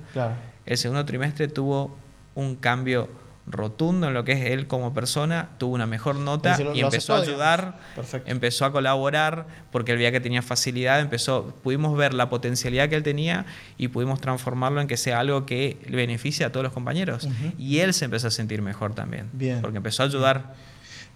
El 0.65 0.77
segundo 0.77 1.05
trimestre 1.05 1.47
tuvo 1.47 1.95
un 2.33 2.55
cambio 2.55 3.07
rotundo 3.47 4.07
en 4.07 4.13
lo 4.13 4.23
que 4.23 4.33
es 4.33 4.51
él 4.51 4.67
como 4.67 4.93
persona, 4.93 5.49
tuvo 5.57 5.75
una 5.75 5.85
mejor 5.85 6.15
nota 6.15 6.57
y 6.73 6.81
empezó 6.81 7.15
a 7.15 7.21
ayudar, 7.21 7.79
empezó 8.25 8.65
a 8.65 8.71
colaborar 8.71 9.45
porque 9.71 9.93
él 9.93 9.97
veía 9.97 10.11
que 10.11 10.19
tenía 10.19 10.41
facilidad, 10.41 10.99
empezó, 10.99 11.53
pudimos 11.63 11.97
ver 11.97 12.13
la 12.13 12.29
potencialidad 12.29 12.89
que 12.89 12.95
él 12.95 13.03
tenía 13.03 13.45
y 13.77 13.87
pudimos 13.87 14.21
transformarlo 14.21 14.81
en 14.81 14.87
que 14.87 14.97
sea 14.97 15.19
algo 15.19 15.45
que 15.45 15.77
le 15.87 15.97
beneficie 15.97 16.45
a 16.45 16.51
todos 16.51 16.63
los 16.63 16.73
compañeros. 16.73 17.27
Y 17.57 17.79
él 17.79 17.93
se 17.93 18.05
empezó 18.05 18.27
a 18.27 18.31
sentir 18.31 18.61
mejor 18.61 18.93
también, 18.93 19.29
porque 19.61 19.77
empezó 19.77 20.03
a 20.03 20.05
ayudar. 20.05 20.53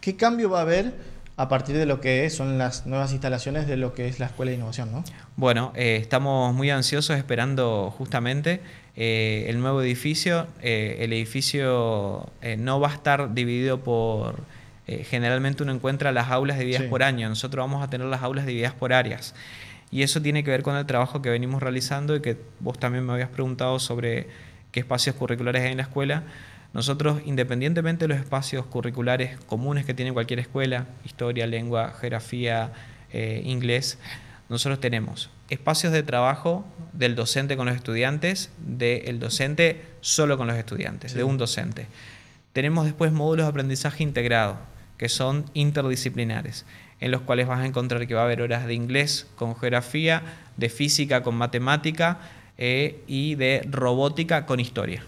¿Qué 0.01 0.15
cambio 0.15 0.49
va 0.49 0.59
a 0.59 0.61
haber 0.61 1.15
a 1.37 1.49
partir 1.49 1.75
de 1.75 1.85
lo 1.85 1.99
que 1.99 2.29
son 2.29 2.57
las 2.57 2.85
nuevas 2.85 3.11
instalaciones 3.11 3.67
de 3.67 3.75
lo 3.75 3.93
que 3.93 4.07
es 4.07 4.19
la 4.19 4.27
Escuela 4.27 4.51
de 4.51 4.57
Innovación, 4.57 4.91
¿no? 4.91 5.03
Bueno, 5.35 5.73
eh, 5.75 5.97
estamos 6.01 6.53
muy 6.53 6.69
ansiosos 6.69 7.17
esperando 7.17 7.93
justamente 7.97 8.61
eh, 8.95 9.45
el 9.47 9.59
nuevo 9.59 9.81
edificio. 9.81 10.47
Eh, 10.61 10.97
el 11.01 11.13
edificio 11.13 12.29
no 12.57 12.79
va 12.79 12.89
a 12.89 12.93
estar 12.93 13.33
dividido 13.33 13.83
por... 13.83 14.43
generalmente 14.87 15.63
uno 15.63 15.71
encuentra 15.71 16.11
las 16.11 16.29
aulas 16.29 16.59
divididas 16.59 16.83
por 16.83 17.03
año. 17.03 17.27
Nosotros 17.29 17.63
vamos 17.63 17.83
a 17.83 17.89
tener 17.89 18.07
las 18.07 18.23
aulas 18.23 18.45
divididas 18.45 18.73
por 18.73 18.93
áreas. 18.93 19.35
Y 19.91 20.03
eso 20.03 20.21
tiene 20.21 20.43
que 20.43 20.51
ver 20.51 20.63
con 20.63 20.75
el 20.75 20.85
trabajo 20.85 21.21
que 21.21 21.29
venimos 21.29 21.61
realizando 21.61 22.15
y 22.15 22.21
que 22.21 22.37
vos 22.59 22.77
también 22.79 23.05
me 23.05 23.13
habías 23.13 23.29
preguntado 23.29 23.79
sobre 23.79 24.27
qué 24.71 24.81
espacios 24.81 25.15
curriculares 25.15 25.63
hay 25.63 25.71
en 25.71 25.77
la 25.77 25.83
escuela. 25.83 26.23
Nosotros, 26.73 27.21
independientemente 27.25 28.03
de 28.03 28.09
los 28.09 28.17
espacios 28.17 28.65
curriculares 28.65 29.37
comunes 29.45 29.85
que 29.85 29.93
tiene 29.93 30.11
cualquier 30.11 30.39
escuela, 30.39 30.85
historia, 31.05 31.47
lengua, 31.47 31.93
geografía, 31.97 32.73
eh, 33.13 33.41
inglés, 33.45 33.97
nosotros 34.49 34.79
tenemos 34.79 35.29
espacios 35.49 35.91
de 35.91 36.03
trabajo 36.03 36.65
del 36.93 37.15
docente 37.15 37.57
con 37.57 37.65
los 37.65 37.75
estudiantes, 37.75 38.51
del 38.57 39.19
docente 39.19 39.85
solo 40.01 40.37
con 40.37 40.47
los 40.47 40.55
estudiantes, 40.55 41.13
de 41.13 41.23
un 41.23 41.37
docente. 41.37 41.87
Tenemos 42.53 42.85
después 42.85 43.11
módulos 43.11 43.45
de 43.45 43.49
aprendizaje 43.49 44.03
integrado, 44.03 44.57
que 44.97 45.09
son 45.09 45.45
interdisciplinares, 45.53 46.65
en 46.99 47.11
los 47.11 47.21
cuales 47.21 47.47
vas 47.47 47.59
a 47.59 47.65
encontrar 47.65 48.07
que 48.07 48.13
va 48.13 48.21
a 48.21 48.25
haber 48.25 48.41
horas 48.41 48.65
de 48.65 48.73
inglés 48.73 49.27
con 49.35 49.55
geografía, 49.55 50.21
de 50.57 50.69
física 50.69 51.21
con 51.23 51.35
matemática 51.35 52.19
eh, 52.57 53.03
y 53.07 53.35
de 53.35 53.67
robótica 53.69 54.45
con 54.45 54.59
historia. 54.59 55.03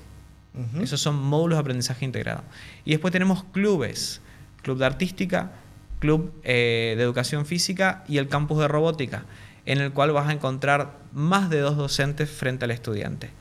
Esos 0.82 1.00
son 1.00 1.22
módulos 1.22 1.58
de 1.58 1.62
aprendizaje 1.62 2.04
integrado. 2.04 2.44
Y 2.84 2.90
después 2.90 3.12
tenemos 3.12 3.44
clubes, 3.44 4.22
club 4.64 4.80
de 4.80 4.88
artística, 4.88 5.52
club 6.00 6.32
eh, 6.44 6.96
de 6.98 7.04
educación 7.04 7.46
física 7.46 8.04
y 8.08 8.18
el 8.18 8.28
campus 8.28 8.60
de 8.60 8.68
robótica, 8.68 9.26
en 9.66 9.80
el 9.80 9.92
cual 9.92 10.12
vas 10.12 10.30
a 10.30 10.34
encontrar 10.34 10.98
más 11.12 11.50
de 11.50 11.60
dos 11.60 11.78
docentes 11.78 12.30
frente 12.30 12.66
al 12.66 12.72
estudiante. 12.72 13.32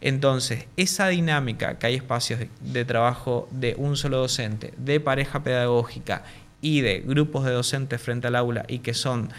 Entonces, 0.00 0.66
esa 0.76 1.08
dinámica 1.08 1.78
que 1.78 1.86
hay 1.86 1.94
espacios 1.94 2.40
de, 2.60 2.84
trabajo 2.84 3.48
de 3.50 3.74
un 3.76 3.96
solo 3.96 4.18
docente, 4.18 4.72
de 4.78 4.98
pareja 4.98 5.42
pedagógica 5.42 6.24
y 6.62 6.80
de 6.80 7.00
grupos 7.00 7.44
de 7.44 7.52
docentes 7.52 8.00
frente 8.00 8.28
al 8.28 8.36
aula 8.36 8.64
y 8.66 8.78
que 8.78 8.94
son 8.94 9.30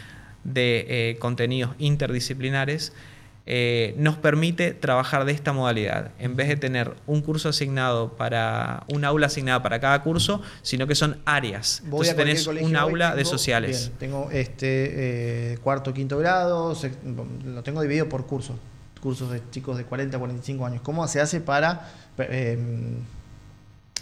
de 0.43 0.85
eh, 0.87 1.17
contenidos 1.19 1.71
interdisciplinares, 1.79 2.93
eh, 3.47 3.95
nos 3.97 4.17
permite 4.17 4.73
trabajar 4.73 5.25
de 5.25 5.31
esta 5.31 5.51
modalidad, 5.51 6.11
en 6.19 6.35
vez 6.35 6.47
de 6.47 6.57
tener 6.57 6.93
un 7.07 7.21
curso 7.21 7.49
asignado 7.49 8.15
para, 8.15 8.83
un 8.87 9.03
aula 9.03 9.27
asignada 9.27 9.63
para 9.63 9.79
cada 9.79 10.03
curso, 10.03 10.41
sino 10.61 10.85
que 10.85 10.93
son 10.93 11.17
áreas. 11.25 11.81
Entonces 11.83 12.15
tenés 12.15 12.45
un 12.45 12.75
aula 12.75 13.15
de 13.15 13.25
sociales. 13.25 13.91
tengo 13.97 14.29
este 14.31 15.53
eh, 15.53 15.57
cuarto, 15.63 15.91
quinto 15.91 16.19
grado, 16.19 16.77
lo 17.45 17.63
tengo 17.63 17.81
dividido 17.81 18.07
por 18.07 18.27
cursos, 18.27 18.57
cursos 19.01 19.31
de 19.31 19.41
chicos 19.49 19.75
de 19.75 19.85
40 19.85 20.17
a 20.17 20.19
45 20.19 20.65
años. 20.65 20.81
¿Cómo 20.81 21.07
se 21.07 21.19
hace 21.19 21.41
para... 21.41 21.89
Eh, 22.19 22.59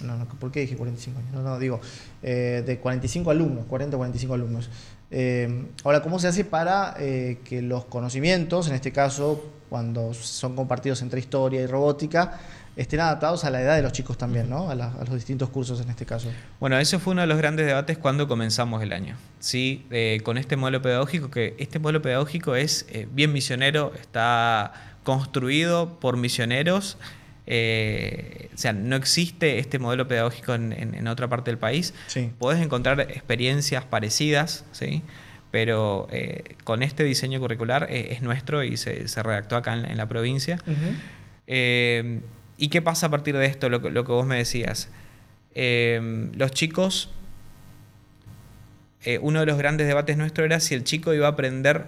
no, 0.01 0.15
no, 0.17 0.25
¿por 0.25 0.51
qué 0.51 0.61
dije 0.61 0.75
45 0.75 1.19
años? 1.19 1.31
No, 1.31 1.43
no, 1.43 1.59
digo, 1.59 1.79
de 2.21 2.79
45 2.81 3.31
alumnos, 3.31 3.65
40 3.67 3.95
a 3.95 3.97
45 3.97 4.33
alumnos. 4.33 4.69
Eh, 5.11 5.65
ahora, 5.83 6.01
¿cómo 6.01 6.19
se 6.19 6.27
hace 6.27 6.45
para 6.45 6.95
eh, 6.99 7.39
que 7.43 7.61
los 7.61 7.85
conocimientos, 7.85 8.67
en 8.67 8.75
este 8.75 8.91
caso, 8.91 9.43
cuando 9.69 10.13
son 10.13 10.55
compartidos 10.55 11.01
entre 11.01 11.19
historia 11.19 11.61
y 11.61 11.67
robótica, 11.67 12.39
estén 12.75 12.99
adaptados 12.99 13.43
a 13.43 13.49
la 13.49 13.61
edad 13.61 13.75
de 13.75 13.81
los 13.81 13.91
chicos 13.91 14.17
también, 14.17 14.49
¿no? 14.49 14.69
a, 14.69 14.75
los 14.75 15.13
distintos 15.13 15.49
cursos 15.49 15.81
en 15.81 15.89
este 15.89 16.05
caso? 16.05 16.29
Bueno, 16.59 16.77
ese 16.77 16.99
fue 16.99 17.11
uno 17.11 17.21
de 17.21 17.27
los 17.27 17.37
grandes 17.37 17.65
debates 17.65 17.97
cuando 17.97 18.27
comenzamos 18.27 18.83
el 18.83 18.93
año. 18.93 19.15
Sí, 19.39 19.85
eh, 19.89 20.21
con 20.23 20.37
este 20.37 20.55
modelo 20.55 20.81
pedagógico, 20.81 21.31
que 21.31 21.55
este 21.57 21.79
modelo 21.79 22.01
pedagógico 22.01 22.55
es 22.55 22.85
bien 23.11 23.33
misionero, 23.33 23.93
está 23.99 24.73
construido 25.03 25.99
por 25.99 26.17
misioneros 26.17 26.97
eh, 27.51 28.47
o 28.53 28.57
sea, 28.59 28.73
no 28.73 28.95
existe 28.95 29.57
este 29.57 29.79
modelo 29.79 30.07
pedagógico 30.07 30.53
en, 30.53 31.07
otra 31.07 31.27
parte 31.27 31.49
del 31.49 31.57
país. 31.57 31.95
Sí. 32.05 32.29
Podés 32.37 32.61
encontrar 32.61 33.01
experiencias 33.01 33.83
parecidas, 33.83 34.65
¿sí? 34.71 35.01
pero 35.49 36.07
eh, 36.11 36.55
con 36.63 36.83
este 36.83 37.03
diseño 37.03 37.39
curricular 37.39 37.87
eh, 37.89 38.09
es 38.11 38.21
nuestro 38.21 38.63
y 38.63 38.77
se, 38.77 39.03
redactó 39.23 39.55
acá 39.55 39.73
en, 39.73 39.97
la 39.97 40.07
provincia. 40.07 40.59
¿Y 41.47 42.67
qué 42.67 42.81
pasa 42.83 43.07
a 43.07 43.09
partir 43.09 43.35
de 43.35 43.47
esto, 43.47 43.67
lo, 43.67 43.79
lo 43.79 44.05
que 44.05 44.11
vos 44.11 44.27
me 44.27 44.37
decías? 44.37 44.89
los 45.55 46.51
chicos, 46.51 47.09
uno 49.21 49.39
de 49.39 49.45
los 49.47 49.57
grandes 49.57 49.87
debates 49.87 50.15
nuestro 50.15 50.45
era 50.45 50.59
si 50.59 50.75
el 50.75 50.83
chico 50.83 51.13
iba 51.13 51.25
a 51.25 51.31
aprender 51.31 51.87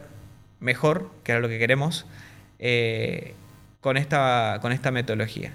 mejor, 0.59 1.11
que 1.23 1.33
era 1.33 1.39
lo 1.39 1.47
que 1.47 1.59
queremos, 1.59 2.07
con 3.81 3.97
esta, 3.97 4.59
con 4.61 4.71
esta 4.71 4.91
metodología. 4.91 5.53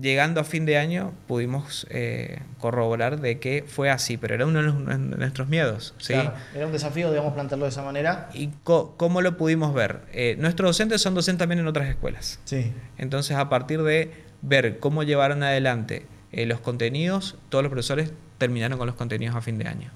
Llegando 0.00 0.40
a 0.40 0.44
fin 0.44 0.66
de 0.66 0.76
año 0.76 1.12
pudimos 1.26 1.86
eh, 1.90 2.42
corroborar 2.58 3.20
de 3.20 3.38
que 3.38 3.64
fue 3.66 3.90
así, 3.90 4.16
pero 4.16 4.34
era 4.34 4.46
uno 4.46 4.62
de, 4.62 4.98
nuestros 4.98 5.48
miedos. 5.48 5.94
¿sí? 5.98 6.14
era 6.54 6.66
un 6.66 6.72
desafío, 6.72 7.10
digamos, 7.10 7.32
plantearlo 7.32 7.64
de 7.64 7.70
esa 7.70 7.82
manera. 7.82 8.28
¿Y 8.34 8.50
cómo 8.64 9.22
lo 9.22 9.36
pudimos 9.36 9.72
ver? 9.72 10.02
Eh, 10.12 10.36
nuestros 10.38 10.68
docentes 10.70 11.00
son 11.00 11.14
docentes 11.14 11.38
también 11.38 11.60
en 11.60 11.66
otras 11.66 11.88
escuelas. 11.88 12.38
Sí. 12.44 12.72
Entonces, 12.98 13.36
a 13.36 13.48
partir 13.48 13.82
de 13.82 14.12
ver 14.42 14.78
cómo 14.78 15.04
llevaron 15.04 15.42
adelante 15.42 16.06
eh, 16.32 16.46
los 16.46 16.60
contenidos, 16.60 17.36
todos 17.48 17.62
los 17.64 17.70
profesores 17.70 18.12
terminaron 18.36 18.78
con 18.78 18.86
los 18.86 18.96
contenidos 18.96 19.34
a 19.34 19.40
fin 19.40 19.58
de 19.58 19.68
año. 19.68 19.90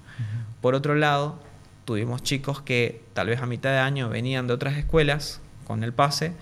Por 0.61 0.75
otro 0.75 0.95
lado, 0.95 1.41
tuvimos 1.85 2.23
chicos 2.23 2.63
que 2.63 3.03
tal 3.13 3.27
vez 3.27 3.41
a 3.41 3.47
mitad 3.47 3.71
de 3.71 3.79
año 3.79 4.09
venían 4.09 4.47
de 4.47 4.55
otras 4.55 4.77
escuelas 4.77 5.41
con 5.65 5.85
el 5.85 5.93
pase 5.93 6.33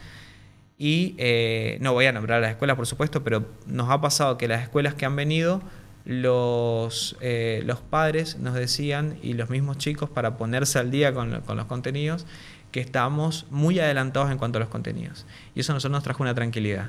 y 0.81 1.15
eh, 1.19 1.77
no 1.83 1.93
voy 1.93 2.07
a 2.07 2.13
nombrar 2.13 2.41
las 2.41 2.53
escuelas, 2.53 2.75
por 2.75 2.87
supuesto, 2.87 3.23
pero 3.23 3.45
nos 3.67 3.91
ha 3.91 4.01
pasado 4.01 4.39
que 4.39 4.49
las 4.49 4.63
escuelas 4.63 4.95
que 4.95 5.05
han 5.05 5.15
venido, 5.15 5.61
los, 6.07 7.19
eh, 7.21 7.63
los 7.67 7.81
padres 7.81 8.39
nos 8.39 8.55
decían, 8.55 9.19
y 9.23 9.35
los 9.35 9.51
mismos 9.51 9.77
chicos, 9.77 10.09
para 10.09 10.39
ponerse 10.39 10.79
al 10.79 10.91
día 10.91 11.13
con, 11.13 11.33
los 11.33 11.65
contenidos, 11.67 12.25
que 12.73 12.81
estábamos 12.81 13.47
muy 13.51 13.79
adelantados 13.79 14.31
en 14.31 14.39
cuanto 14.39 14.57
a 14.57 14.61
los 14.61 14.71
contenidos. 14.71 15.27
Y 15.55 15.61
eso 15.61 15.73
a 15.73 15.75
nosotros 15.75 15.99
nos 15.99 16.03
trajo 16.03 16.23
una 16.23 16.35
tranquilidad, 16.35 16.89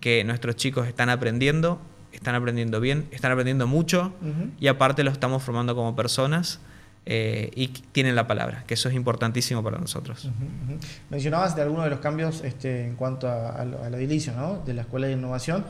que 0.00 0.24
nuestros 0.24 0.56
chicos 0.56 0.88
están 0.88 1.08
aprendiendo, 1.08 1.80
están 2.10 2.34
aprendiendo 2.34 2.80
bien, 2.80 3.06
están 3.12 3.30
aprendiendo 3.30 3.68
mucho, 3.68 4.12
y 4.58 4.66
aparte 4.66 5.04
los 5.04 5.12
estamos 5.12 5.44
formando 5.44 5.76
como 5.76 5.94
personas 5.94 6.58
eh, 7.04 7.50
y 7.56 7.68
tienen 7.68 8.14
la 8.14 8.28
palabra, 8.28 8.62
que 8.66 8.74
eso 8.74 8.88
es 8.88 8.94
importantísimo 8.94 9.62
para 9.62 9.78
nosotros. 9.78 10.28
Mencionabas 11.10 11.56
de 11.56 11.62
algunos 11.62 11.84
de 11.84 11.90
los 11.90 11.98
cambios 11.98 12.42
este, 12.44 12.86
en 12.86 12.94
cuanto 12.94 13.28
a, 13.28 13.64
lo, 13.64 13.84
edilicio 13.96 14.32
¿no? 14.34 14.62
de 14.64 14.74
la 14.74 14.82
Escuela 14.82 15.08
de 15.08 15.14
Innovación, 15.14 15.64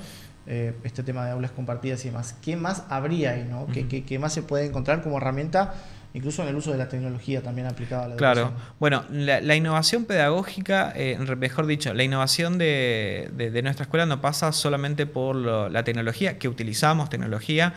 eh, 0.46 0.74
este 0.84 1.02
tema 1.02 1.24
de 1.24 1.30
aulas 1.30 1.52
compartidas 1.52 2.04
y 2.04 2.08
demás. 2.08 2.36
¿Qué 2.42 2.56
más 2.56 2.84
habría 2.90 3.30
ahí? 3.30 3.46
¿no? 3.48 3.66
¿Qué, 3.66 4.18
más 4.18 4.34
se 4.34 4.42
puede 4.42 4.66
encontrar 4.66 5.02
como 5.02 5.16
herramienta 5.16 5.74
incluso 6.14 6.42
en 6.42 6.48
el 6.48 6.56
uso 6.56 6.70
de 6.70 6.76
la 6.76 6.90
tecnología 6.90 7.40
también 7.40 7.66
aplicada 7.66 8.04
a 8.04 8.08
la 8.08 8.16
Claro, 8.16 8.40
educación. 8.42 8.68
bueno, 8.78 9.04
la, 9.10 9.56
innovación 9.56 10.04
pedagógica, 10.04 10.92
eh, 10.94 11.16
mejor 11.38 11.64
dicho, 11.64 11.94
la 11.94 12.04
innovación 12.04 12.58
de, 12.58 13.30
nuestra 13.62 13.84
escuela 13.84 14.04
no 14.04 14.20
pasa 14.20 14.52
solamente 14.52 15.06
por 15.06 15.36
la 15.36 15.84
tecnología, 15.84 16.38
que 16.38 16.48
utilizamos 16.48 17.08
tecnología, 17.08 17.72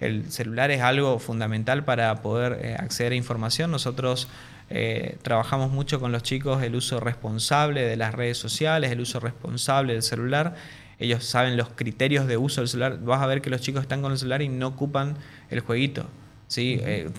el 0.00 0.30
celular 0.30 0.70
es 0.70 0.80
algo 0.80 1.18
fundamental 1.18 1.84
para 1.84 2.22
poder 2.22 2.60
eh, 2.62 2.76
acceder 2.78 3.12
a 3.12 3.14
información. 3.16 3.70
Nosotros 3.70 4.28
eh, 4.70 5.16
trabajamos 5.22 5.70
mucho 5.70 5.98
con 5.98 6.12
los 6.12 6.22
chicos 6.22 6.62
el 6.62 6.76
uso 6.76 7.00
responsable 7.00 7.82
de 7.82 7.96
las 7.96 8.14
redes 8.14 8.38
sociales, 8.38 8.92
el 8.92 9.00
uso 9.00 9.20
responsable 9.20 9.94
del 9.94 10.02
celular. 10.02 10.54
Ellos 10.98 11.24
saben 11.24 11.56
los 11.56 11.68
criterios 11.70 12.26
de 12.26 12.36
uso 12.36 12.60
del 12.60 12.68
celular. 12.68 12.98
Vas 13.00 13.22
a 13.22 13.26
ver 13.26 13.40
que 13.40 13.50
los 13.50 13.60
chicos 13.60 13.82
están 13.82 14.02
con 14.02 14.12
el 14.12 14.18
celular 14.18 14.42
y 14.42 14.48
no 14.48 14.68
ocupan 14.68 15.16
el 15.50 15.60
jueguito. 15.60 16.06
¿sí? 16.48 16.80
Eh, 16.82 17.10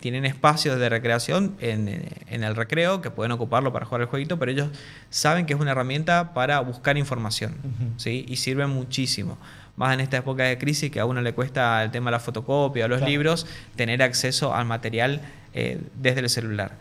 tienen 0.00 0.24
espacios 0.24 0.78
de 0.78 0.88
recreación 0.88 1.54
en, 1.60 1.88
el 2.28 2.56
recreo 2.56 3.02
que 3.02 3.10
pueden 3.10 3.32
ocuparlo 3.32 3.72
para 3.72 3.84
jugar 3.84 4.02
el 4.02 4.06
jueguito, 4.06 4.38
pero 4.38 4.52
ellos 4.52 4.68
saben 5.10 5.44
que 5.44 5.54
es 5.54 5.60
una 5.60 5.72
herramienta 5.72 6.32
para 6.32 6.60
buscar 6.60 6.96
información 6.96 7.56
¿sí? 7.98 8.24
y 8.26 8.36
sirve 8.36 8.66
muchísimo. 8.66 9.36
Más 9.76 9.94
en 9.94 10.00
esta 10.00 10.16
época 10.18 10.44
de 10.44 10.58
crisis 10.58 10.90
que 10.90 11.00
a 11.00 11.04
uno 11.04 11.20
le 11.20 11.32
cuesta 11.32 11.82
el 11.82 11.90
tema 11.90 12.10
de 12.10 12.12
la 12.12 12.20
fotocopia 12.20 12.86
o 12.86 12.88
los 12.88 13.02
libros, 13.02 13.46
tener 13.76 14.02
acceso 14.02 14.54
al 14.54 14.64
material 14.66 15.20
eh, 15.54 15.80
desde 15.94 16.20
el 16.20 16.30
celular. 16.30 16.72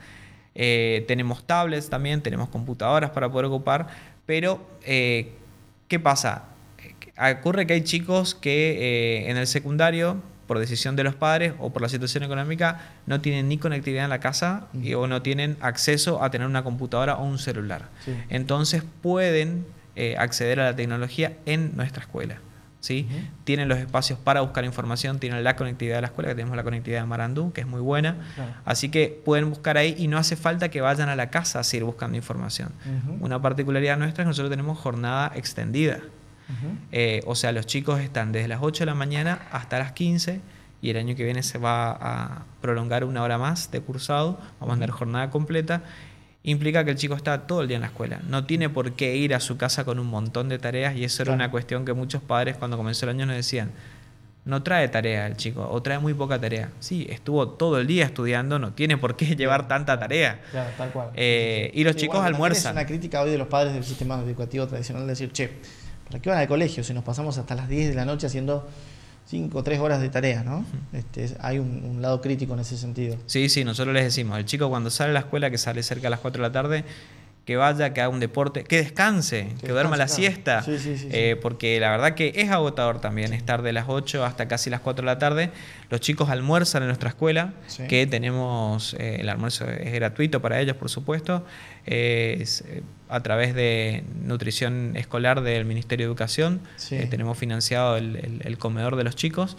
Eh, 0.56 1.04
tenemos 1.08 1.46
tablets 1.46 1.90
también, 1.90 2.22
tenemos 2.22 2.50
computadoras 2.50 3.10
para 3.12 3.30
poder 3.30 3.46
ocupar, 3.46 3.88
pero 4.26 4.66
¿qué 4.86 6.00
pasa? 6.02 6.46
Ocurre 7.40 7.68
que 7.68 7.74
hay 7.74 7.84
chicos 7.84 8.36
que 8.36 9.30
en 9.30 9.38
el 9.38 9.48
secundario 9.48 10.22
por 10.48 10.60
decisión 10.60 10.96
de 10.96 11.04
los 11.04 11.16
padres 11.16 11.54
o 11.60 11.72
por 11.72 11.82
la 11.82 11.90
situación 11.90 12.24
económica, 12.24 12.82
no 13.06 13.22
tienen 13.22 13.48
ni 13.48 13.58
conectividad 13.58 14.04
en 14.04 14.10
la 14.10 14.20
casa 14.20 14.68
y, 14.74 14.94
o 14.94 15.08
no 15.08 15.22
tienen 15.22 15.58
acceso 15.62 16.24
a 16.24 16.30
tener 16.30 16.48
una 16.48 16.64
computadora 16.64 17.16
o 17.16 17.26
un 17.26 17.40
celular. 17.40 17.90
Entonces 18.30 18.84
pueden 19.02 19.66
eh, 19.96 20.16
acceder 20.18 20.60
a 20.60 20.66
la 20.66 20.76
tecnología 20.76 21.34
en 21.46 21.76
nuestra 21.76 22.02
escuela. 22.04 22.38
¿Sí? 22.86 23.08
Tienen 23.44 23.68
los 23.68 23.80
espacios 23.80 24.20
para 24.20 24.42
buscar 24.42 24.64
información, 24.64 25.20
tienen 25.20 25.44
la 25.44 25.56
conectividad 25.56 25.96
de 25.96 26.02
la 26.02 26.08
escuela, 26.08 26.30
que 26.30 26.36
tenemos 26.36 26.56
la 26.56 26.64
conectividad 26.64 27.02
de 27.02 27.08
Marandú, 27.08 27.52
que 27.52 27.62
es 27.62 27.68
muy 27.68 27.82
buena. 27.82 28.18
Así 28.64 28.90
que 28.90 29.22
pueden 29.26 29.50
buscar 29.50 29.78
ahí 29.78 29.96
y 29.98 30.08
no 30.08 30.18
hace 30.18 30.36
falta 30.36 30.70
que 30.70 30.82
vayan 30.82 31.10
a 31.10 31.16
la 31.16 31.30
casa 31.30 31.60
a 31.60 31.64
seguir 31.64 31.84
buscando 31.86 32.16
información. 32.16 32.70
Una 33.20 33.42
particularidad 33.42 33.98
nuestra 33.98 34.24
es 34.24 34.26
que 34.26 34.30
nosotros 34.30 34.52
tenemos 34.52 34.78
jornada 34.78 35.32
extendida. 35.36 36.00
Eh, 36.92 37.22
o 37.26 37.34
sea, 37.34 37.52
los 37.52 37.66
chicos 37.66 38.00
están 38.00 38.32
desde 38.32 38.48
las 38.48 38.60
8 38.62 38.84
de 38.84 38.86
la 38.86 38.96
mañana 38.96 39.40
hasta 39.52 39.80
las 39.80 39.94
15 39.94 40.42
y 40.82 40.92
el 40.92 40.98
año 40.98 41.16
que 41.16 41.24
viene 41.24 41.42
se 41.42 41.58
va 41.58 41.92
a 41.92 42.44
prolongar 42.62 43.04
una 43.04 43.24
hora 43.24 43.40
más 43.40 43.72
de 43.72 43.82
cursado, 43.82 44.40
vamos 44.60 44.74
a 44.74 44.76
tener 44.76 44.92
jornada 44.92 45.32
completa. 45.32 45.82
Implica 46.48 46.86
que 46.86 46.92
el 46.92 46.98
chico 46.98 47.16
está 47.16 47.48
todo 47.48 47.62
el 47.62 47.68
día 47.68 47.76
en 47.76 47.82
la 47.82 47.88
escuela. 47.88 48.20
No 48.30 48.46
tiene 48.46 48.70
por 48.70 48.94
qué 48.94 49.16
ir 49.16 49.34
a 49.34 49.40
su 49.40 49.58
casa 49.58 49.84
con 49.84 50.00
un 50.00 50.08
montón 50.08 50.48
de 50.48 50.60
tareas 50.60 50.96
y 50.96 51.04
eso 51.04 51.24
era 51.24 51.34
una 51.34 51.52
cuestión 51.52 51.86
que 51.86 51.94
muchos 51.94 52.22
padres 52.22 52.56
cuando 52.56 52.78
comenzó 52.78 53.06
el 53.06 53.10
año 53.10 53.26
nos 53.26 53.36
decían, 53.36 53.72
no 54.46 54.62
trae 54.62 54.88
tarea 54.88 55.26
el 55.26 55.38
chico 55.38 55.68
o 55.68 55.82
trae 55.82 55.98
muy 55.98 56.14
poca 56.14 56.40
tarea. 56.40 56.70
Sí, 56.80 57.08
estuvo 57.10 57.50
todo 57.50 57.80
el 57.80 57.88
día 57.88 58.06
estudiando, 58.06 58.60
no 58.60 58.74
tiene 58.74 58.96
por 58.96 59.16
qué 59.16 59.36
llevar 59.36 59.68
tanta 59.68 60.00
tarea. 60.00 60.40
Claro, 60.52 60.70
tal 60.78 60.92
cual. 60.92 61.10
Eh, 61.16 61.72
y 61.74 61.84
los 61.84 61.96
chicos 61.96 62.24
almuerzan. 62.24 62.78
Es 62.78 62.84
una 62.84 62.86
crítica 62.86 63.22
hoy 63.22 63.32
de 63.32 63.40
los 63.40 63.48
padres 63.48 63.74
del 63.74 63.84
sistema 63.84 64.22
educativo 64.22 64.68
tradicional 64.68 65.08
decir, 65.08 65.32
che, 65.32 65.50
¿Para 66.08 66.22
qué 66.22 66.30
van 66.30 66.40
al 66.40 66.48
colegio 66.48 66.84
si 66.84 66.94
nos 66.94 67.04
pasamos 67.04 67.38
hasta 67.38 67.56
las 67.56 67.68
10 67.68 67.90
de 67.90 67.96
la 67.96 68.06
noche 68.06 68.28
haciendo 68.28 68.68
5 69.28 69.58
o 69.58 69.64
3 69.64 69.80
horas 69.80 70.02
de 70.02 70.10
tarea, 70.10 70.44
¿no? 70.44 70.66
Este, 70.94 71.36
hay 71.40 71.60
un, 71.60 72.02
lado 72.02 72.22
crítico 72.22 72.54
en 72.54 72.60
ese 72.60 72.78
sentido. 72.78 73.18
Sí, 73.26 73.50
sí, 73.50 73.64
nosotros 73.64 73.94
les 73.94 74.04
decimos, 74.04 74.38
el 74.38 74.46
chico 74.46 74.70
cuando 74.70 74.90
sale 74.90 75.12
a 75.12 75.14
la 75.14 75.20
escuela, 75.22 75.50
que 75.50 75.58
sale 75.58 75.82
cerca 75.82 76.08
a 76.08 76.12
las 76.12 76.20
4 76.20 76.42
de 76.42 76.48
la 76.48 76.52
tarde, 76.52 76.86
que 77.46 77.58
vaya, 77.58 77.94
que 77.94 78.02
haga 78.02 78.10
un 78.10 78.20
deporte, 78.20 78.64
que 78.64 78.78
descanse, 78.78 79.50
que, 79.62 79.68
duerma 79.68 79.98
la 79.98 80.08
siesta, 80.08 80.66
eh, 80.68 81.38
porque 81.40 81.80
la 81.80 81.92
verdad 81.92 82.16
que 82.16 82.34
es 82.36 82.50
agotador 82.50 83.00
también 83.00 83.34
estar 83.34 83.62
de 83.62 83.72
las 83.72 83.86
8 83.88 84.26
hasta 84.26 84.48
casi 84.48 84.72
las 84.72 84.82
4 84.82 85.04
de 85.04 85.06
la 85.06 85.20
tarde. 85.20 85.52
Los 85.92 86.02
chicos 86.02 86.30
almuerzan 86.30 86.82
en 86.82 86.88
nuestra 86.88 87.10
escuela, 87.10 87.54
que 87.88 88.08
tenemos, 88.08 88.96
eh, 88.96 89.18
el 89.20 89.30
almuerzo 89.30 89.70
es 89.70 89.94
gratuito 89.94 90.42
para 90.42 90.60
ellos, 90.60 90.76
por 90.76 90.90
supuesto, 90.90 91.46
es, 91.86 92.62
eh, 92.62 92.82
a 93.10 93.22
través 93.22 93.54
de 93.54 94.04
nutrición 94.24 94.94
escolar 94.96 95.42
del 95.42 95.66
Ministerio 95.66 96.08
de 96.08 96.10
Educación, 96.10 96.62
tenemos 97.12 97.38
financiado 97.38 97.98
el 97.98 98.58
comedor 98.58 98.96
de 98.96 99.04
los 99.04 99.16
chicos. 99.16 99.56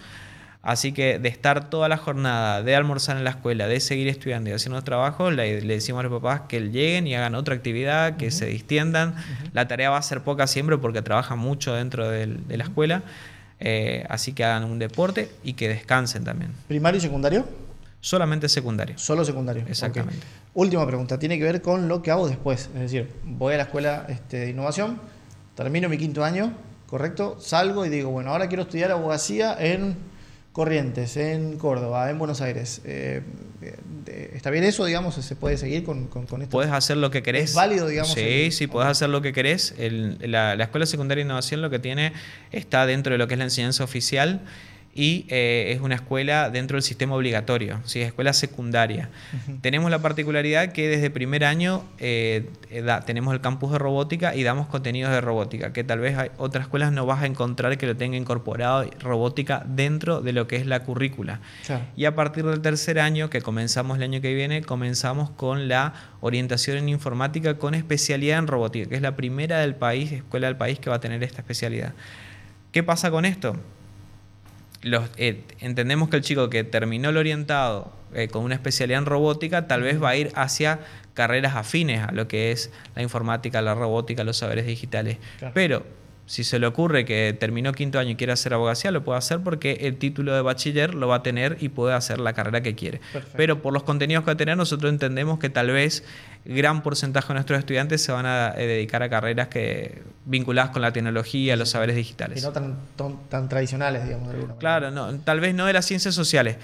Así 0.66 0.90
que 0.90 1.20
de 1.20 1.28
estar 1.28 1.70
toda 1.70 1.88
la 1.88 1.96
jornada, 1.96 2.60
de 2.60 2.74
almorzar 2.74 3.16
en 3.16 3.22
la 3.22 3.30
escuela, 3.30 3.68
de 3.68 3.78
seguir 3.78 4.08
estudiando 4.08 4.50
y 4.50 4.52
haciendo 4.52 4.82
trabajos, 4.82 5.32
le, 5.32 5.60
le 5.60 5.74
decimos 5.74 6.00
a 6.00 6.02
los 6.08 6.20
papás 6.20 6.42
que 6.48 6.58
lleguen 6.60 7.06
y 7.06 7.14
hagan 7.14 7.36
otra 7.36 7.54
actividad, 7.54 8.16
que 8.16 8.32
se 8.32 8.46
distiendan. 8.46 9.14
La 9.52 9.68
tarea 9.68 9.90
va 9.90 9.98
a 9.98 10.02
ser 10.02 10.22
poca 10.22 10.48
siempre 10.48 10.76
porque 10.76 11.02
trabajan 11.02 11.38
mucho 11.38 11.72
dentro 11.72 12.08
de 12.08 12.56
la 12.56 12.64
escuela. 12.64 13.04
Eh, 13.60 14.04
así 14.08 14.32
que 14.32 14.42
hagan 14.42 14.64
un 14.64 14.80
deporte 14.80 15.30
y 15.44 15.52
que 15.52 15.68
descansen 15.68 16.24
también. 16.24 16.50
¿Primario 16.66 16.98
y 16.98 17.00
secundario? 17.00 17.46
Solamente 18.00 18.48
secundario. 18.48 18.98
Solo 18.98 19.24
secundario. 19.24 19.64
Exactamente. 19.68 20.26
Última 20.52 20.84
pregunta, 20.84 21.16
tiene 21.16 21.38
que 21.38 21.44
ver 21.44 21.62
con 21.62 21.86
lo 21.86 22.02
que 22.02 22.10
hago 22.10 22.26
después. 22.26 22.70
Es 22.74 22.80
decir, 22.80 23.08
voy 23.22 23.54
a 23.54 23.58
la 23.58 23.62
escuela 23.62 24.04
este, 24.08 24.38
de 24.38 24.50
innovación, 24.50 25.00
termino 25.54 25.88
mi 25.88 25.96
quinto 25.96 26.24
año, 26.24 26.52
¿correcto? 26.88 27.36
Salgo 27.38 27.86
y 27.86 27.88
digo, 27.88 28.10
bueno, 28.10 28.32
ahora 28.32 28.48
quiero 28.48 28.64
estudiar 28.64 28.90
abogacía 28.90 29.56
en 29.58 29.96
Corrientes, 30.56 31.18
en 31.18 31.58
Córdoba, 31.58 32.08
en 32.08 32.18
Buenos 32.18 32.40
Aires. 32.40 32.80
Eh, 32.86 33.20
eh, 34.06 34.30
¿Está 34.34 34.48
bien 34.48 34.64
eso, 34.64 34.86
digamos? 34.86 35.14
¿Se 35.14 35.36
puede 35.36 35.58
seguir 35.58 35.84
con, 35.84 36.06
con, 36.06 36.24
esto? 36.40 36.48
Puedes 36.48 36.72
hacer 36.72 36.96
lo 36.96 37.10
que 37.10 37.22
querés. 37.22 37.50
¿Es 37.50 37.54
válido, 37.54 37.86
digamos? 37.86 38.14
Sí, 38.14 38.50
sí, 38.52 38.66
puedes 38.66 38.88
hacer 38.88 39.10
lo 39.10 39.20
que 39.20 39.34
querés. 39.34 39.74
la, 39.78 40.56
la, 40.56 40.64
Escuela 40.64 40.86
Secundaria 40.86 41.22
de 41.22 41.26
Innovación 41.26 41.60
lo 41.60 41.68
que 41.68 41.78
tiene 41.78 42.14
está 42.52 42.86
dentro 42.86 43.12
de 43.12 43.18
lo 43.18 43.28
que 43.28 43.34
es 43.34 43.38
la 43.38 43.44
enseñanza 43.44 43.84
oficial 43.84 44.46
y 44.96 45.26
eh, 45.28 45.72
es 45.76 45.82
una 45.82 45.94
escuela 45.94 46.48
dentro 46.48 46.76
del 46.76 46.82
sistema 46.82 47.14
obligatorio, 47.14 47.80
¿sí? 47.84 48.00
escuela 48.00 48.32
secundaria. 48.32 49.10
Tenemos 49.60 49.90
la 49.90 49.98
particularidad 50.00 50.72
que 50.72 50.88
desde 50.88 51.10
primer 51.10 51.44
año 51.44 51.84
eh, 51.98 52.48
tenemos 53.04 53.34
el 53.34 53.42
campus 53.42 53.72
de 53.72 53.78
robótica 53.78 54.34
y 54.34 54.42
damos 54.42 54.68
contenidos 54.68 55.12
de 55.12 55.20
robótica, 55.20 55.74
que 55.74 55.84
tal 55.84 56.00
vez 56.00 56.16
hay 56.16 56.30
otras 56.38 56.64
escuelas 56.64 56.92
no 56.92 57.04
vas 57.04 57.22
a 57.22 57.26
encontrar 57.26 57.76
que 57.76 57.86
lo 57.86 57.94
tenga 57.94 58.16
incorporado 58.16 58.88
robótica 59.00 59.64
dentro 59.68 60.22
de 60.22 60.32
lo 60.32 60.48
que 60.48 60.56
es 60.56 60.66
la 60.66 60.82
currícula. 60.82 61.40
Y 61.94 62.06
a 62.06 62.14
partir 62.14 62.46
del 62.46 62.62
tercer 62.62 62.98
año, 62.98 63.28
que 63.28 63.42
comenzamos 63.42 63.98
el 63.98 64.04
año 64.04 64.22
que 64.22 64.32
viene, 64.34 64.62
comenzamos 64.62 65.28
con 65.28 65.68
la 65.68 65.92
orientación 66.20 66.78
en 66.78 66.88
informática 66.88 67.58
con 67.58 67.74
especialidad 67.74 68.38
en 68.38 68.46
robótica, 68.46 68.88
que 68.88 68.94
es 68.96 69.02
la 69.02 69.14
primera 69.14 69.58
del 69.58 69.74
país, 69.74 70.10
escuela 70.10 70.46
del 70.46 70.56
país 70.56 70.78
que 70.78 70.88
va 70.88 70.96
a 70.96 71.00
tener 71.00 71.22
esta 71.22 71.42
especialidad. 71.42 71.92
¿Qué 72.72 72.82
pasa 72.82 73.10
con 73.10 73.26
esto? 73.26 73.56
Eh, 74.82 75.42
entendemos 75.60 76.08
que 76.08 76.16
el 76.16 76.22
chico 76.22 76.48
que 76.50 76.64
terminó 76.64 77.08
el 77.08 77.16
orientado 77.16 77.92
eh, 78.14 78.28
con 78.28 78.44
una 78.44 78.54
especialidad 78.54 79.00
en 79.00 79.06
robótica 79.06 79.66
tal 79.66 79.82
vez 79.82 80.02
va 80.02 80.10
a 80.10 80.16
ir 80.16 80.30
hacia 80.34 80.80
carreras 81.14 81.56
afines 81.56 82.06
a 82.06 82.12
lo 82.12 82.28
que 82.28 82.52
es 82.52 82.70
la 82.94 83.02
informática, 83.02 83.62
la 83.62 83.74
robótica, 83.74 84.22
los 84.22 84.36
saberes 84.36 84.66
digitales. 84.66 85.18
Pero 85.54 85.84
si 86.26 86.42
se 86.42 86.58
le 86.58 86.66
ocurre 86.66 87.04
que 87.04 87.36
terminó 87.38 87.72
quinto 87.72 87.98
año 87.98 88.10
y 88.10 88.16
quiere 88.16 88.32
hacer 88.32 88.52
abogacía, 88.52 88.90
lo 88.90 89.04
puede 89.04 89.18
hacer 89.18 89.40
porque 89.40 89.78
el 89.82 89.96
título 89.96 90.34
de 90.34 90.42
bachiller 90.42 90.94
lo 90.94 91.08
va 91.08 91.16
a 91.16 91.22
tener 91.22 91.56
y 91.60 91.68
puede 91.68 91.94
hacer 91.94 92.18
la 92.18 92.32
carrera 92.32 92.62
que 92.62 92.74
quiere. 92.74 93.00
Pero 93.36 93.62
por 93.62 93.72
los 93.72 93.84
contenidos 93.84 94.24
que 94.24 94.26
va 94.26 94.32
a 94.32 94.36
tener, 94.36 94.56
nosotros 94.56 94.90
entendemos 94.92 95.38
que 95.38 95.50
tal 95.50 95.70
vez 95.70 96.04
gran 96.48 96.82
porcentaje 96.82 97.28
de 97.28 97.34
nuestros 97.34 97.58
estudiantes 97.58 98.02
se 98.02 98.12
van 98.12 98.26
a 98.26 98.54
eh, 98.56 98.66
dedicar 98.66 99.02
a 99.02 99.08
carreras 99.08 99.48
que 99.48 100.02
vinculadas 100.24 100.70
con 100.70 100.82
la 100.82 100.92
tecnología, 100.92 101.56
los 101.56 101.70
saberes 101.70 101.96
digitales. 101.96 102.40
Y 102.40 102.42
no 102.42 102.52
tan, 102.52 102.76
tan, 103.28 103.48
tradicionales, 103.48 104.04
digamos. 104.04 104.34
claro, 104.58 104.90
no, 104.90 105.14
tal 105.18 105.40
vez 105.40 105.54
no 105.54 105.66
de 105.66 105.72
las 105.72 105.86
ciencias 105.86 106.14
sociales. 106.14 106.56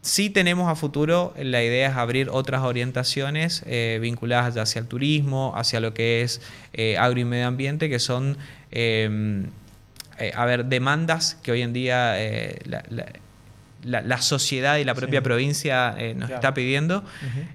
Sí 0.00 0.30
tenemos 0.30 0.70
a 0.70 0.76
futuro, 0.76 1.34
la 1.36 1.62
idea 1.62 1.88
es 1.88 1.96
abrir 1.96 2.28
otras 2.30 2.62
orientaciones 2.62 3.64
eh, 3.66 3.98
vinculadas 4.00 4.56
hacia 4.56 4.78
el 4.78 4.86
turismo, 4.86 5.52
hacia 5.56 5.80
lo 5.80 5.92
que 5.92 6.22
es 6.22 6.40
eh, 6.72 6.96
agro 6.96 7.18
y 7.18 7.24
medio 7.24 7.48
ambiente, 7.48 7.88
que 7.88 7.98
son 7.98 8.38
Em, 8.70 9.46
eh, 10.18 10.32
a 10.34 10.44
ver, 10.44 10.66
demandas 10.66 11.36
que 11.42 11.52
hoy 11.52 11.62
en 11.62 11.72
día 11.72 12.20
eh, 12.22 12.58
la, 12.64 12.82
sociedad 14.20 14.78
y 14.78 14.84
la 14.84 14.94
propia 14.94 15.22
provincia 15.22 15.94
eh, 15.98 16.14
nos 16.14 16.30
está 16.30 16.54
pidiendo. 16.54 17.04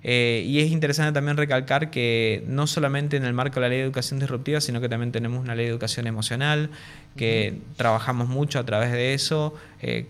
y 0.04 0.60
es 0.60 0.72
interesante 0.72 1.12
también 1.14 1.38
recalcar 1.38 1.90
que 1.90 2.44
no 2.48 2.68
solamente 2.68 3.18
en 3.18 3.26
el 3.26 3.34
marco 3.34 3.56
de 3.56 3.62
la 3.62 3.70
ley 3.70 3.80
de 3.80 3.84
educación 3.84 4.20
disruptiva, 4.20 4.62
sino 4.62 4.82
que 4.82 4.90
también 4.90 5.12
tenemos 5.12 5.42
una 5.42 5.56
ley 5.56 5.66
de 5.66 5.72
educación 5.72 6.08
emocional, 6.08 6.70
que 7.16 7.60
trabajamos 7.78 8.28
mucho 8.28 8.60
a 8.60 8.66
través 8.66 8.92
de 8.92 9.14
eso, 9.14 9.54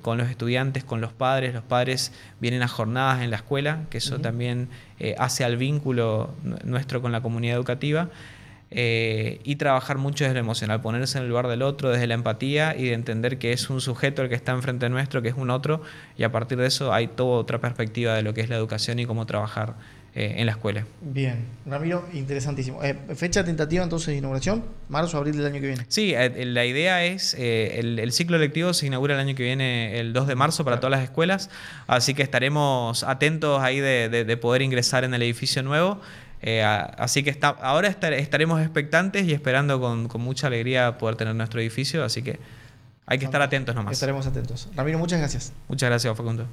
con 0.01 0.17
los 0.17 0.29
estudiantes, 0.29 0.83
con 0.83 1.01
los 1.01 1.11
padres. 1.11 1.53
Los 1.53 1.63
padres 1.63 2.11
vienen 2.39 2.61
a 2.61 2.67
jornadas 2.67 3.21
en 3.21 3.29
la 3.29 3.37
escuela, 3.37 3.81
que 3.89 3.97
eso 3.97 4.19
también 4.19 4.69
hace 5.17 5.43
al 5.43 5.57
vínculo 5.57 6.33
nuestro 6.63 7.01
con 7.01 7.11
la 7.11 7.21
comunidad 7.21 7.55
educativa. 7.55 8.09
Eh, 8.75 9.39
y 9.43 9.57
trabajar 9.57 9.99
mucho 9.99 10.23
desde 10.23 10.33
lo 10.33 10.39
emocional, 10.39 10.81
ponerse 10.81 11.19
en 11.19 11.25
el 11.25 11.29
lugar 11.29 11.47
del 11.47 11.61
otro, 11.61 11.91
desde 11.91 12.07
la 12.07 12.15
empatía 12.15 12.75
y 12.75 12.85
de 12.85 12.93
entender 12.93 13.37
que 13.37 13.53
es 13.53 13.69
un 13.69 13.81
sujeto 13.81 14.23
el 14.23 14.29
que 14.29 14.35
está 14.35 14.51
enfrente 14.51 14.89
nuestro, 14.89 15.21
que 15.21 15.29
es 15.29 15.35
un 15.35 15.51
otro, 15.51 15.83
y 16.17 16.23
a 16.23 16.31
partir 16.31 16.57
de 16.57 16.65
eso 16.65 16.91
hay 16.91 17.07
toda 17.07 17.37
otra 17.37 17.61
perspectiva 17.61 18.15
de 18.15 18.23
lo 18.23 18.33
que 18.33 18.41
es 18.41 18.49
la 18.49 18.55
educación 18.55 18.97
y 18.97 19.05
cómo 19.05 19.27
trabajar 19.27 19.75
eh, 20.15 20.35
en 20.37 20.47
la 20.47 20.53
escuela. 20.53 20.85
Bien, 21.01 21.45
Ramiro, 21.67 22.07
interesantísimo. 22.13 22.83
Eh, 22.83 22.95
fecha 23.15 23.43
tentativa 23.43 23.83
entonces 23.83 24.07
de 24.07 24.15
inauguración, 24.15 24.63
marzo, 24.89 25.19
abril 25.19 25.37
del 25.37 25.45
año 25.45 25.61
que 25.61 25.67
viene. 25.67 25.85
Sí, 25.87 26.15
la 26.35 26.65
idea 26.65 27.05
es, 27.05 27.35
el, 27.37 28.11
ciclo 28.11 28.39
lectivo 28.39 28.73
se 28.73 28.87
inaugura 28.87 29.13
el 29.13 29.19
año 29.19 29.35
que 29.35 29.43
viene, 29.43 29.99
el 29.99 30.13
2 30.13 30.27
de 30.27 30.35
marzo, 30.35 30.65
para 30.65 30.79
todas 30.79 30.91
las 30.91 31.03
escuelas, 31.03 31.51
así 31.85 32.15
que 32.15 32.23
estaremos 32.23 33.03
atentos 33.03 33.61
ahí 33.61 33.79
de 33.79 34.37
poder 34.37 34.63
ingresar 34.63 35.03
en 35.03 35.13
el 35.13 35.21
edificio 35.21 35.61
nuevo. 35.61 36.01
Eh, 36.45 36.61
así 36.61 37.23
que 37.23 37.29
está, 37.29 37.47
ahora 37.47 37.87
estaremos 37.87 38.61
expectantes 38.61 39.23
y 39.25 39.31
esperando 39.31 39.79
con, 39.79 40.09
con, 40.09 40.19
mucha 40.19 40.47
alegría 40.47 40.97
poder 40.97 41.15
tener 41.15 41.33
nuestro 41.35 41.61
edificio, 41.61 42.03
así 42.03 42.21
que 42.21 42.37
hay 43.05 43.17
que 43.17 43.23
estar 43.23 43.41
atentos 43.41 43.73
nomás. 43.73 43.93
Estaremos 43.93 44.27
atentos. 44.27 44.67
Ramiro, 44.75 44.99
muchas 44.99 45.19
gracias. 45.19 45.53
Muchas 45.69 45.89
gracias, 45.89 46.17
Facundo. 46.17 46.45